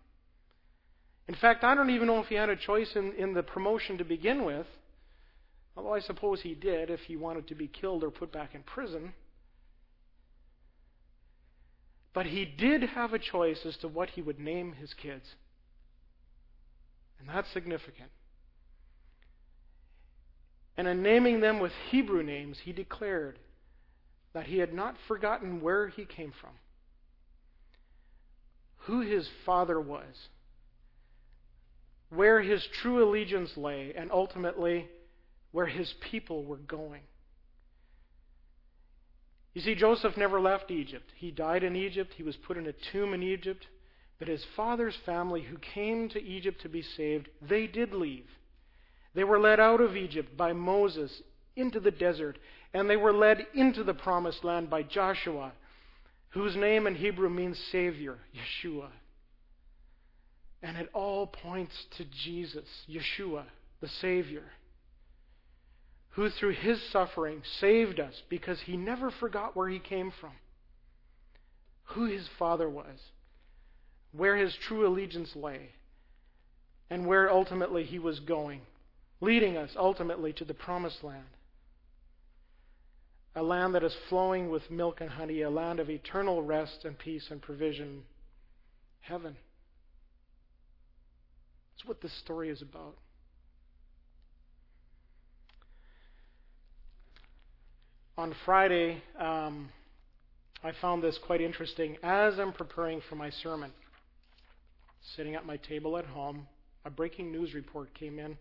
In 1.26 1.35
fact, 1.35 1.64
I 1.64 1.74
don't 1.74 1.91
even 1.91 2.07
know 2.07 2.20
if 2.20 2.26
he 2.26 2.35
had 2.35 2.51
a 2.51 2.57
choice 2.57 2.95
in, 2.97 3.12
in 3.12 3.35
the 3.35 3.43
promotion 3.43 3.99
to 3.99 4.05
begin 4.05 4.45
with, 4.45 4.66
although 5.76 5.95
I 5.95 6.01
suppose 6.01 6.43
he 6.43 6.55
did 6.55 6.91
if 6.91 7.01
he 7.01 7.16
wanted 7.16 7.49
to 7.49 7.55
be 7.55 7.68
killed 7.68 8.05
or 8.05 8.11
put 8.11 8.33
back 8.33 8.55
in 8.55 8.62
prison. 8.62 9.14
But 12.12 12.26
he 12.26 12.45
did 12.45 12.83
have 12.83 13.14
a 13.14 13.18
choice 13.18 13.64
as 13.64 13.76
to 13.78 13.89
what 13.89 14.11
he 14.11 14.22
would 14.22 14.41
name 14.41 14.72
his 14.72 14.93
kids. 14.93 15.35
And 17.21 17.29
that's 17.29 17.53
significant. 17.53 18.11
And 20.77 20.89
in 20.89 21.03
naming 21.03 21.41
them 21.41 21.61
with 21.61 21.73
Hebrew 21.91 22.23
names, 22.23 22.59
he 22.64 22.73
declared 22.73 23.39
that 24.33 24.47
he 24.47 24.59
had 24.59 24.73
not 24.73 24.97
forgotten 25.07 25.61
where 25.61 25.89
he 25.89 26.05
came 26.05 26.33
from, 26.41 26.53
who 28.85 29.01
his 29.01 29.29
father 29.45 29.79
was, 29.79 30.29
where 32.09 32.41
his 32.41 32.66
true 32.81 33.05
allegiance 33.05 33.57
lay, 33.57 33.93
and 33.95 34.11
ultimately 34.11 34.89
where 35.53 35.66
his 35.66 35.93
people 36.11 36.45
were 36.45 36.57
going. 36.57 37.03
You 39.53 39.61
see, 39.61 39.75
Joseph 39.75 40.16
never 40.16 40.41
left 40.41 40.71
Egypt. 40.71 41.11
He 41.16 41.31
died 41.31 41.64
in 41.64 41.77
Egypt, 41.77 42.14
he 42.16 42.23
was 42.23 42.37
put 42.37 42.57
in 42.57 42.66
a 42.66 42.73
tomb 42.93 43.12
in 43.12 43.23
Egypt. 43.23 43.66
But 44.21 44.29
his 44.29 44.45
father's 44.55 44.95
family, 45.05 45.43
who 45.43 45.59
came 45.59 46.09
to 46.11 46.23
Egypt 46.23 46.61
to 46.62 46.68
be 46.68 46.83
saved, 46.83 47.29
they 47.43 47.66
did 47.66 47.93
leave. 47.93 48.29
They 49.14 49.25
were 49.25 49.41
led 49.41 49.59
out 49.59 49.81
of 49.81 49.97
Egypt 49.97 50.37
by 50.37 50.53
Moses 50.53 51.23
into 51.57 51.81
the 51.81 51.91
desert, 51.91 52.39
and 52.73 52.89
they 52.89 52.97
were 52.97 53.12
led 53.12 53.45
into 53.53 53.83
the 53.83 53.95
promised 53.95 54.45
land 54.45 54.71
by 54.71 54.85
Joshua, 54.85 55.51
whose 56.29 56.55
name 56.55 56.87
in 56.87 56.95
Hebrew 56.95 57.29
means 57.29 57.59
Savior, 57.73 58.18
Yeshua. 58.33 58.91
And 60.62 60.77
it 60.77 60.89
all 60.93 61.27
points 61.27 61.75
to 61.97 62.05
Jesus, 62.05 62.68
Yeshua, 62.89 63.47
the 63.81 63.89
Savior 63.89 64.45
who 66.11 66.29
through 66.29 66.53
his 66.53 66.83
suffering 66.91 67.43
saved 67.61 68.01
us 68.01 68.23
because 68.29 68.61
he 68.61 68.77
never 68.77 69.11
forgot 69.11 69.57
where 69.57 69.68
he 69.68 69.79
came 69.79 70.12
from, 70.21 70.33
who 71.85 72.07
his 72.07 72.29
father 72.39 72.68
was, 72.68 72.99
where 74.12 74.36
his 74.36 74.54
true 74.66 74.86
allegiance 74.86 75.34
lay, 75.34 75.70
and 76.88 77.06
where 77.06 77.30
ultimately 77.30 77.84
he 77.84 77.98
was 77.98 78.20
going, 78.20 78.62
leading 79.20 79.56
us 79.56 79.70
ultimately 79.76 80.32
to 80.32 80.44
the 80.44 80.54
promised 80.54 81.02
land. 81.04 81.26
A 83.36 83.42
land 83.42 83.74
that 83.74 83.84
is 83.84 83.94
flowing 84.08 84.50
with 84.50 84.70
milk 84.70 85.00
and 85.00 85.11
honey, 85.11 85.42
a 85.42 85.50
land 85.50 85.78
of 85.78 85.88
eternal 85.88 86.42
rest 86.42 86.84
and 86.84 86.98
peace 86.98 87.28
and 87.30 87.40
provision. 87.40 88.02
Heaven. 89.00 89.36
That's 91.72 91.88
what 91.88 92.00
this 92.00 92.12
story 92.18 92.50
is 92.50 92.61
about. 92.61 92.96
on 98.20 98.34
Friday, 98.44 99.02
um, 99.18 99.70
I 100.62 100.72
found 100.82 101.02
this 101.02 101.18
quite 101.24 101.40
interesting. 101.40 101.96
As 102.02 102.38
I'm 102.38 102.52
preparing 102.52 103.00
for 103.08 103.14
my 103.14 103.30
sermon, 103.30 103.72
sitting 105.16 105.34
at 105.34 105.46
my 105.46 105.57
table 105.57 105.96
at 105.96 106.07
home, 106.07 106.46
a 106.84 106.90
breaking 106.90 107.32
news 107.32 107.55
report 107.55 107.92
came 107.94 108.18
in 108.18 108.36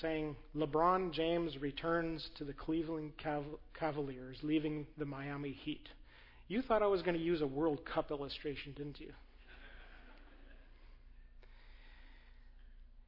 saying 0.00 0.36
LeBron 0.56 1.12
James 1.12 1.58
returns 1.58 2.30
to 2.38 2.44
the 2.44 2.52
Cleveland 2.52 3.12
Cav- 3.22 3.58
Cavaliers, 3.78 4.38
leaving 4.42 4.86
the 4.98 5.04
Miami 5.04 5.50
Heat. 5.50 5.88
You 6.48 6.62
thought 6.62 6.82
I 6.82 6.86
was 6.86 7.02
going 7.02 7.16
to 7.16 7.22
use 7.22 7.40
a 7.40 7.46
World 7.46 7.80
Cup 7.84 8.10
illustration, 8.10 8.72
didn't 8.76 9.00
you? 9.00 9.12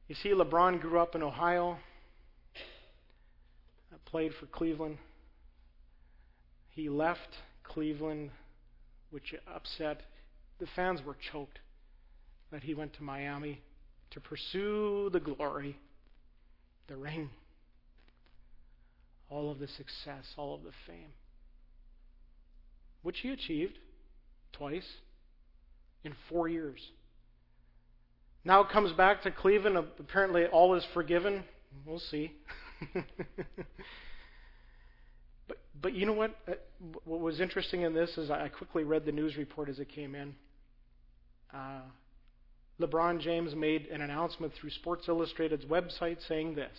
You 0.07 0.15
see, 0.15 0.29
LeBron 0.29 0.81
grew 0.81 0.99
up 0.99 1.15
in 1.15 1.23
Ohio, 1.23 1.77
played 4.05 4.33
for 4.39 4.45
Cleveland, 4.47 4.97
he 6.69 6.89
left 6.89 7.29
Cleveland, 7.63 8.31
which 9.09 9.33
upset 9.51 10.01
the 10.59 10.67
fans 10.75 11.01
were 11.03 11.15
choked 11.31 11.59
that 12.53 12.63
he 12.63 12.75
went 12.75 12.93
to 12.93 13.03
Miami 13.03 13.59
to 14.11 14.19
pursue 14.19 15.09
the 15.11 15.19
glory, 15.19 15.75
the 16.87 16.95
ring, 16.95 17.31
all 19.27 19.51
of 19.51 19.57
the 19.57 19.67
success, 19.67 20.23
all 20.37 20.53
of 20.53 20.63
the 20.63 20.71
fame, 20.85 21.11
which 23.01 23.19
he 23.21 23.29
achieved 23.29 23.73
twice 24.51 24.87
in 26.03 26.13
four 26.29 26.47
years. 26.47 26.79
Now 28.45 28.61
it 28.61 28.69
comes 28.69 28.91
back 28.91 29.23
to 29.23 29.31
Cleveland. 29.31 29.77
Apparently, 29.99 30.45
all 30.45 30.75
is 30.75 30.85
forgiven. 30.93 31.43
We'll 31.85 31.99
see. 31.99 32.33
But 35.81 35.95
you 35.95 36.05
know 36.05 36.13
what? 36.13 36.33
Uh, 36.47 36.53
what 37.03 37.19
was 37.19 37.41
interesting 37.41 37.81
in 37.81 37.93
this 37.93 38.17
is 38.17 38.31
I 38.31 38.47
quickly 38.47 38.85
read 38.85 39.03
the 39.03 39.11
news 39.11 39.35
report 39.35 39.67
as 39.67 39.79
it 39.79 39.89
came 39.89 40.15
in. 40.15 40.33
Uh, 41.53 41.81
LeBron 42.79 43.19
James 43.19 43.55
made 43.55 43.87
an 43.87 44.01
announcement 44.01 44.53
through 44.53 44.71
Sports 44.71 45.07
Illustrated's 45.07 45.65
website 45.65 46.17
saying 46.27 46.55
this 46.55 46.75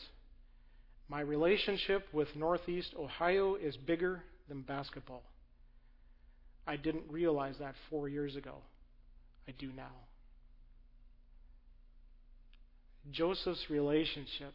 My 1.08 1.20
relationship 1.20 2.06
with 2.12 2.34
Northeast 2.34 2.94
Ohio 2.98 3.54
is 3.54 3.76
bigger 3.76 4.22
than 4.48 4.62
basketball. 4.62 5.22
I 6.66 6.76
didn't 6.76 7.04
realize 7.10 7.56
that 7.60 7.74
four 7.90 8.08
years 8.08 8.36
ago. 8.36 8.56
I 9.46 9.52
do 9.52 9.70
now. 9.76 9.92
Joseph's 13.10 13.68
relationship 13.68 14.54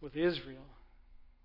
with 0.00 0.16
Israel 0.16 0.66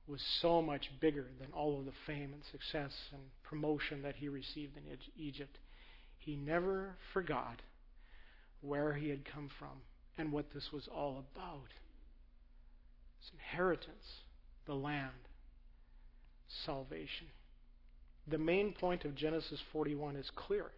was 0.07 0.21
so 0.41 0.61
much 0.61 0.89
bigger 0.99 1.27
than 1.39 1.51
all 1.53 1.79
of 1.79 1.85
the 1.85 1.91
fame 2.05 2.33
and 2.33 2.43
success 2.51 2.91
and 3.11 3.21
promotion 3.43 4.01
that 4.01 4.15
he 4.15 4.27
received 4.27 4.75
in 4.75 4.83
Egypt. 5.17 5.57
He 6.17 6.35
never 6.35 6.95
forgot 7.13 7.61
where 8.65 8.93
he 8.93 9.09
had 9.09 9.25
come 9.25 9.49
from 9.59 9.81
and 10.17 10.31
what 10.31 10.53
this 10.53 10.69
was 10.71 10.87
all 10.93 11.23
about. 11.33 11.69
His 13.19 13.31
inheritance, 13.33 14.21
the 14.65 14.73
land, 14.73 15.11
salvation. 16.65 17.27
The 18.27 18.37
main 18.37 18.73
point 18.73 19.05
of 19.05 19.15
Genesis 19.15 19.59
41 19.71 20.15
is 20.15 20.29
clear. 20.35 20.71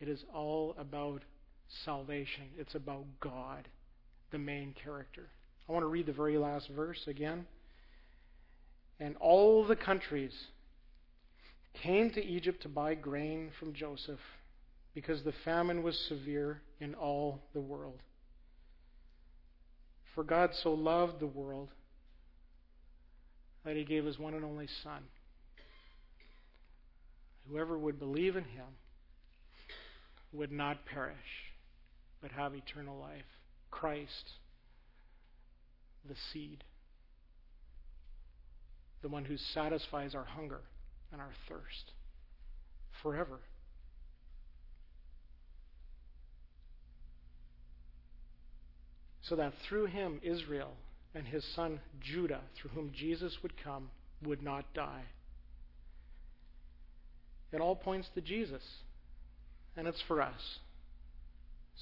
It 0.00 0.08
is 0.08 0.24
all 0.32 0.74
about 0.78 1.22
salvation. 1.84 2.44
It's 2.56 2.74
about 2.74 3.04
God, 3.20 3.68
the 4.30 4.38
main 4.38 4.74
character. 4.84 5.28
I 5.68 5.72
want 5.72 5.82
to 5.82 5.88
read 5.88 6.06
the 6.06 6.12
very 6.12 6.38
last 6.38 6.68
verse 6.74 7.00
again. 7.06 7.46
And 9.00 9.16
all 9.20 9.64
the 9.66 9.76
countries 9.76 10.32
came 11.82 12.10
to 12.10 12.24
Egypt 12.24 12.62
to 12.62 12.68
buy 12.68 12.94
grain 12.94 13.50
from 13.58 13.72
Joseph 13.72 14.20
because 14.94 15.22
the 15.22 15.34
famine 15.44 15.82
was 15.82 15.98
severe 16.08 16.62
in 16.80 16.94
all 16.94 17.40
the 17.52 17.60
world. 17.60 18.00
For 20.14 20.24
God 20.24 20.50
so 20.54 20.72
loved 20.72 21.20
the 21.20 21.26
world 21.26 21.70
that 23.64 23.76
he 23.76 23.84
gave 23.84 24.04
his 24.04 24.18
one 24.18 24.34
and 24.34 24.44
only 24.44 24.68
Son. 24.82 25.02
Whoever 27.48 27.78
would 27.78 27.98
believe 27.98 28.36
in 28.36 28.44
him 28.44 28.66
would 30.32 30.52
not 30.52 30.84
perish, 30.84 31.16
but 32.20 32.32
have 32.32 32.54
eternal 32.54 32.98
life. 32.98 33.24
Christ, 33.70 34.32
the 36.06 36.16
seed 36.32 36.64
the 39.02 39.08
one 39.08 39.24
who 39.24 39.36
satisfies 39.36 40.14
our 40.14 40.24
hunger 40.24 40.60
and 41.12 41.20
our 41.20 41.32
thirst 41.48 41.92
forever. 43.02 43.40
So 49.28 49.36
that 49.36 49.52
through 49.68 49.86
him, 49.86 50.20
Israel 50.22 50.70
and 51.14 51.26
his 51.26 51.44
son 51.54 51.80
Judah, 52.00 52.40
through 52.56 52.70
whom 52.70 52.92
Jesus 52.94 53.36
would 53.42 53.52
come, 53.62 53.90
would 54.24 54.42
not 54.42 54.64
die. 54.72 55.02
It 57.52 57.60
all 57.60 57.76
points 57.76 58.08
to 58.14 58.20
Jesus, 58.20 58.62
and 59.76 59.86
it's 59.86 60.02
for 60.06 60.22
us. 60.22 60.58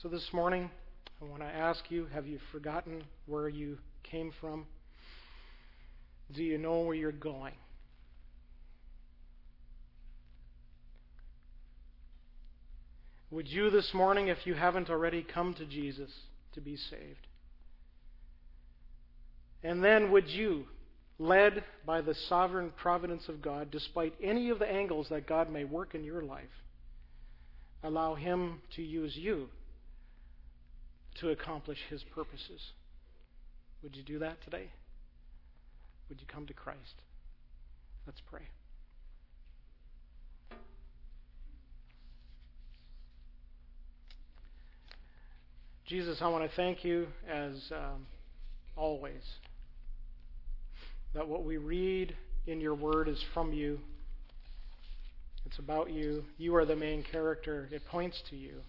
So 0.03 0.09
this 0.09 0.29
morning, 0.33 0.71
I 1.21 1.25
want 1.25 1.43
to 1.43 1.47
ask 1.47 1.85
you 1.89 2.07
have 2.13 2.27
you 2.27 2.39
forgotten 2.53 3.05
where 3.27 3.49
you 3.49 3.79
came 4.03 4.33
from? 4.41 4.67
Do 6.35 6.43
you 6.43 6.59
know 6.59 6.81
where 6.81 6.95
you're 6.95 7.13
going? 7.13 7.55
Would 13.31 13.49
you 13.49 13.71
this 13.71 13.93
morning, 13.93 14.29
if 14.29 14.47
you 14.47 14.55
haven't 14.55 14.89
already 14.89 15.23
come 15.23 15.55
to 15.55 15.67
Jesus 15.67 16.11
to 16.55 16.61
be 16.61 16.77
saved? 16.77 17.26
And 19.67 19.83
then 19.83 20.13
would 20.13 20.29
you, 20.29 20.65
led 21.19 21.65
by 21.85 22.01
the 22.01 22.15
sovereign 22.29 22.71
providence 22.81 23.29
of 23.29 23.43
God, 23.43 23.69
despite 23.73 24.15
any 24.23 24.51
of 24.51 24.61
the 24.61 24.71
angles 24.71 25.09
that 25.11 25.27
God 25.27 25.51
may 25.51 25.65
work 25.65 25.97
in 25.97 26.05
your 26.05 26.23
life, 26.23 26.45
allow 27.83 28.15
Him 28.15 28.61
to 28.77 28.83
use 28.83 29.17
you 29.17 29.49
to 31.17 31.31
accomplish 31.31 31.79
His 31.91 32.05
purposes? 32.15 32.61
Would 33.83 33.97
you 33.97 34.05
do 34.05 34.21
that 34.21 34.41
today? 34.45 34.71
Would 36.09 36.21
you 36.21 36.29
come 36.29 36.47
to 36.47 36.55
Christ? 36.55 37.03
Let's 38.07 38.23
pray. 38.31 38.43
Jesus, 45.87 46.19
I 46.23 46.29
want 46.29 46.49
to 46.49 46.55
thank 46.55 46.85
you 46.85 47.09
as 47.29 47.73
um, 47.73 48.07
always 48.77 49.23
that 51.17 51.27
what 51.27 51.45
we 51.45 51.57
read 51.57 52.15
in 52.47 52.61
your 52.61 52.75
word 52.75 53.09
is 53.09 53.19
from 53.33 53.55
you. 53.55 53.81
It's 55.47 55.59
about 55.59 55.91
you. 55.91 56.25
You 56.37 56.55
are 56.57 56.67
the 56.67 56.77
main 56.77 57.03
character. 57.11 57.71
It 57.73 57.87
points 57.87 58.23
to 58.29 58.37
you. 58.37 58.61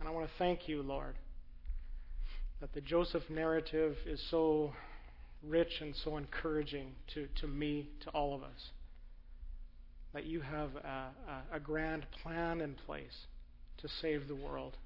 And 0.00 0.08
I 0.08 0.12
want 0.12 0.26
to 0.26 0.32
thank 0.38 0.66
you, 0.66 0.80
Lord, 0.80 1.14
that 2.62 2.72
the 2.72 2.80
Joseph 2.80 3.24
narrative 3.28 3.96
is 4.06 4.18
so 4.30 4.72
rich 5.46 5.82
and 5.82 5.94
so 6.02 6.16
encouraging 6.16 6.92
to, 7.12 7.28
to 7.42 7.46
me, 7.46 7.90
to 8.04 8.10
all 8.10 8.34
of 8.34 8.42
us. 8.42 8.70
That 10.14 10.24
you 10.24 10.40
have 10.40 10.70
a, 10.76 11.10
a, 11.52 11.56
a 11.56 11.60
grand 11.60 12.06
plan 12.22 12.62
in 12.62 12.76
place 12.86 13.26
to 13.82 13.88
save 14.00 14.26
the 14.26 14.36
world. 14.36 14.78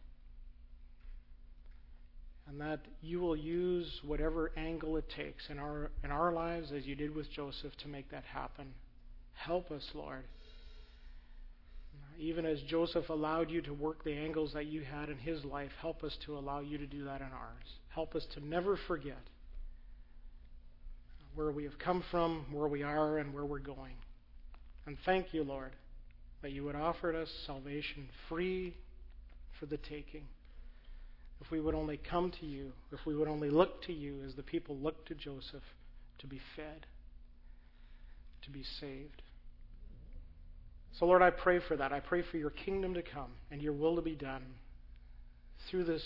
And 2.52 2.60
that 2.60 2.80
you 3.00 3.18
will 3.18 3.36
use 3.36 3.90
whatever 4.04 4.52
angle 4.58 4.98
it 4.98 5.08
takes 5.08 5.48
in 5.48 5.58
our, 5.58 5.90
in 6.04 6.10
our 6.10 6.32
lives, 6.32 6.70
as 6.70 6.84
you 6.84 6.94
did 6.94 7.14
with 7.14 7.30
Joseph, 7.32 7.72
to 7.78 7.88
make 7.88 8.10
that 8.10 8.24
happen. 8.24 8.66
Help 9.32 9.70
us, 9.70 9.82
Lord. 9.94 10.24
Even 12.18 12.44
as 12.44 12.60
Joseph 12.68 13.08
allowed 13.08 13.50
you 13.50 13.62
to 13.62 13.72
work 13.72 14.04
the 14.04 14.12
angles 14.12 14.52
that 14.52 14.66
you 14.66 14.82
had 14.82 15.08
in 15.08 15.16
his 15.16 15.42
life, 15.46 15.70
help 15.80 16.04
us 16.04 16.14
to 16.26 16.36
allow 16.36 16.60
you 16.60 16.76
to 16.76 16.86
do 16.86 17.04
that 17.04 17.22
in 17.22 17.28
ours. 17.28 17.64
Help 17.88 18.14
us 18.14 18.26
to 18.34 18.46
never 18.46 18.78
forget 18.86 19.22
where 21.34 21.50
we 21.50 21.64
have 21.64 21.78
come 21.78 22.04
from, 22.10 22.44
where 22.52 22.68
we 22.68 22.82
are, 22.82 23.16
and 23.16 23.32
where 23.32 23.46
we're 23.46 23.60
going. 23.60 23.94
And 24.84 24.98
thank 25.06 25.32
you, 25.32 25.42
Lord, 25.42 25.72
that 26.42 26.52
you 26.52 26.64
would 26.64 26.76
offer 26.76 27.16
us 27.16 27.30
salvation 27.46 28.10
free 28.28 28.76
for 29.58 29.64
the 29.64 29.78
taking. 29.78 30.24
If 31.44 31.50
we 31.50 31.60
would 31.60 31.74
only 31.74 31.96
come 31.96 32.30
to 32.40 32.46
you, 32.46 32.72
if 32.92 33.04
we 33.04 33.16
would 33.16 33.26
only 33.26 33.50
look 33.50 33.82
to 33.86 33.92
you 33.92 34.22
as 34.24 34.34
the 34.36 34.44
people 34.44 34.76
looked 34.76 35.08
to 35.08 35.14
Joseph 35.16 35.64
to 36.20 36.28
be 36.28 36.40
fed, 36.54 36.86
to 38.42 38.50
be 38.50 38.62
saved. 38.62 39.22
So, 40.98 41.06
Lord, 41.06 41.20
I 41.20 41.30
pray 41.30 41.58
for 41.58 41.76
that. 41.76 41.92
I 41.92 41.98
pray 41.98 42.22
for 42.22 42.36
your 42.36 42.50
kingdom 42.50 42.94
to 42.94 43.02
come 43.02 43.32
and 43.50 43.60
your 43.60 43.72
will 43.72 43.96
to 43.96 44.02
be 44.02 44.14
done 44.14 44.44
through 45.68 45.84
this 45.84 46.04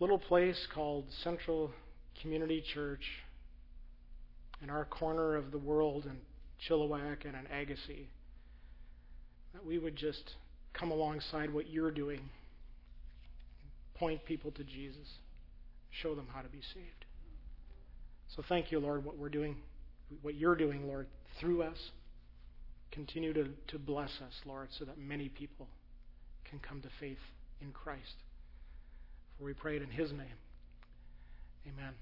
little 0.00 0.18
place 0.18 0.66
called 0.74 1.04
Central 1.22 1.70
Community 2.20 2.60
Church 2.74 3.04
in 4.62 4.68
our 4.68 4.84
corner 4.84 5.36
of 5.36 5.52
the 5.52 5.58
world 5.58 6.06
in 6.06 6.16
Chilliwack 6.68 7.24
and 7.24 7.36
in 7.36 7.46
Agassiz. 7.56 8.06
That 9.52 9.64
we 9.64 9.78
would 9.78 9.94
just 9.94 10.34
come 10.72 10.90
alongside 10.90 11.54
what 11.54 11.70
you're 11.70 11.92
doing, 11.92 12.30
point 13.94 14.24
people 14.24 14.50
to 14.52 14.64
Jesus, 14.64 15.08
show 15.90 16.14
them 16.14 16.26
how 16.32 16.42
to 16.42 16.48
be 16.48 16.60
saved. 16.74 17.04
So 18.34 18.42
thank 18.48 18.72
you, 18.72 18.80
Lord, 18.80 19.04
what 19.04 19.18
we're 19.18 19.28
doing, 19.28 19.56
what 20.22 20.34
you're 20.34 20.56
doing, 20.56 20.86
Lord, 20.86 21.06
through 21.40 21.62
us. 21.62 21.78
Continue 22.90 23.32
to, 23.32 23.48
to 23.68 23.78
bless 23.78 24.10
us, 24.20 24.32
Lord, 24.46 24.68
so 24.78 24.84
that 24.84 24.98
many 24.98 25.28
people 25.28 25.66
can 26.48 26.60
come 26.60 26.80
to 26.82 26.88
faith 27.00 27.18
in 27.60 27.72
Christ. 27.72 28.14
For 29.38 29.44
we 29.44 29.52
pray 29.52 29.76
it 29.76 29.82
in 29.82 29.90
His 29.90 30.10
name. 30.10 30.38
Amen. 31.66 31.94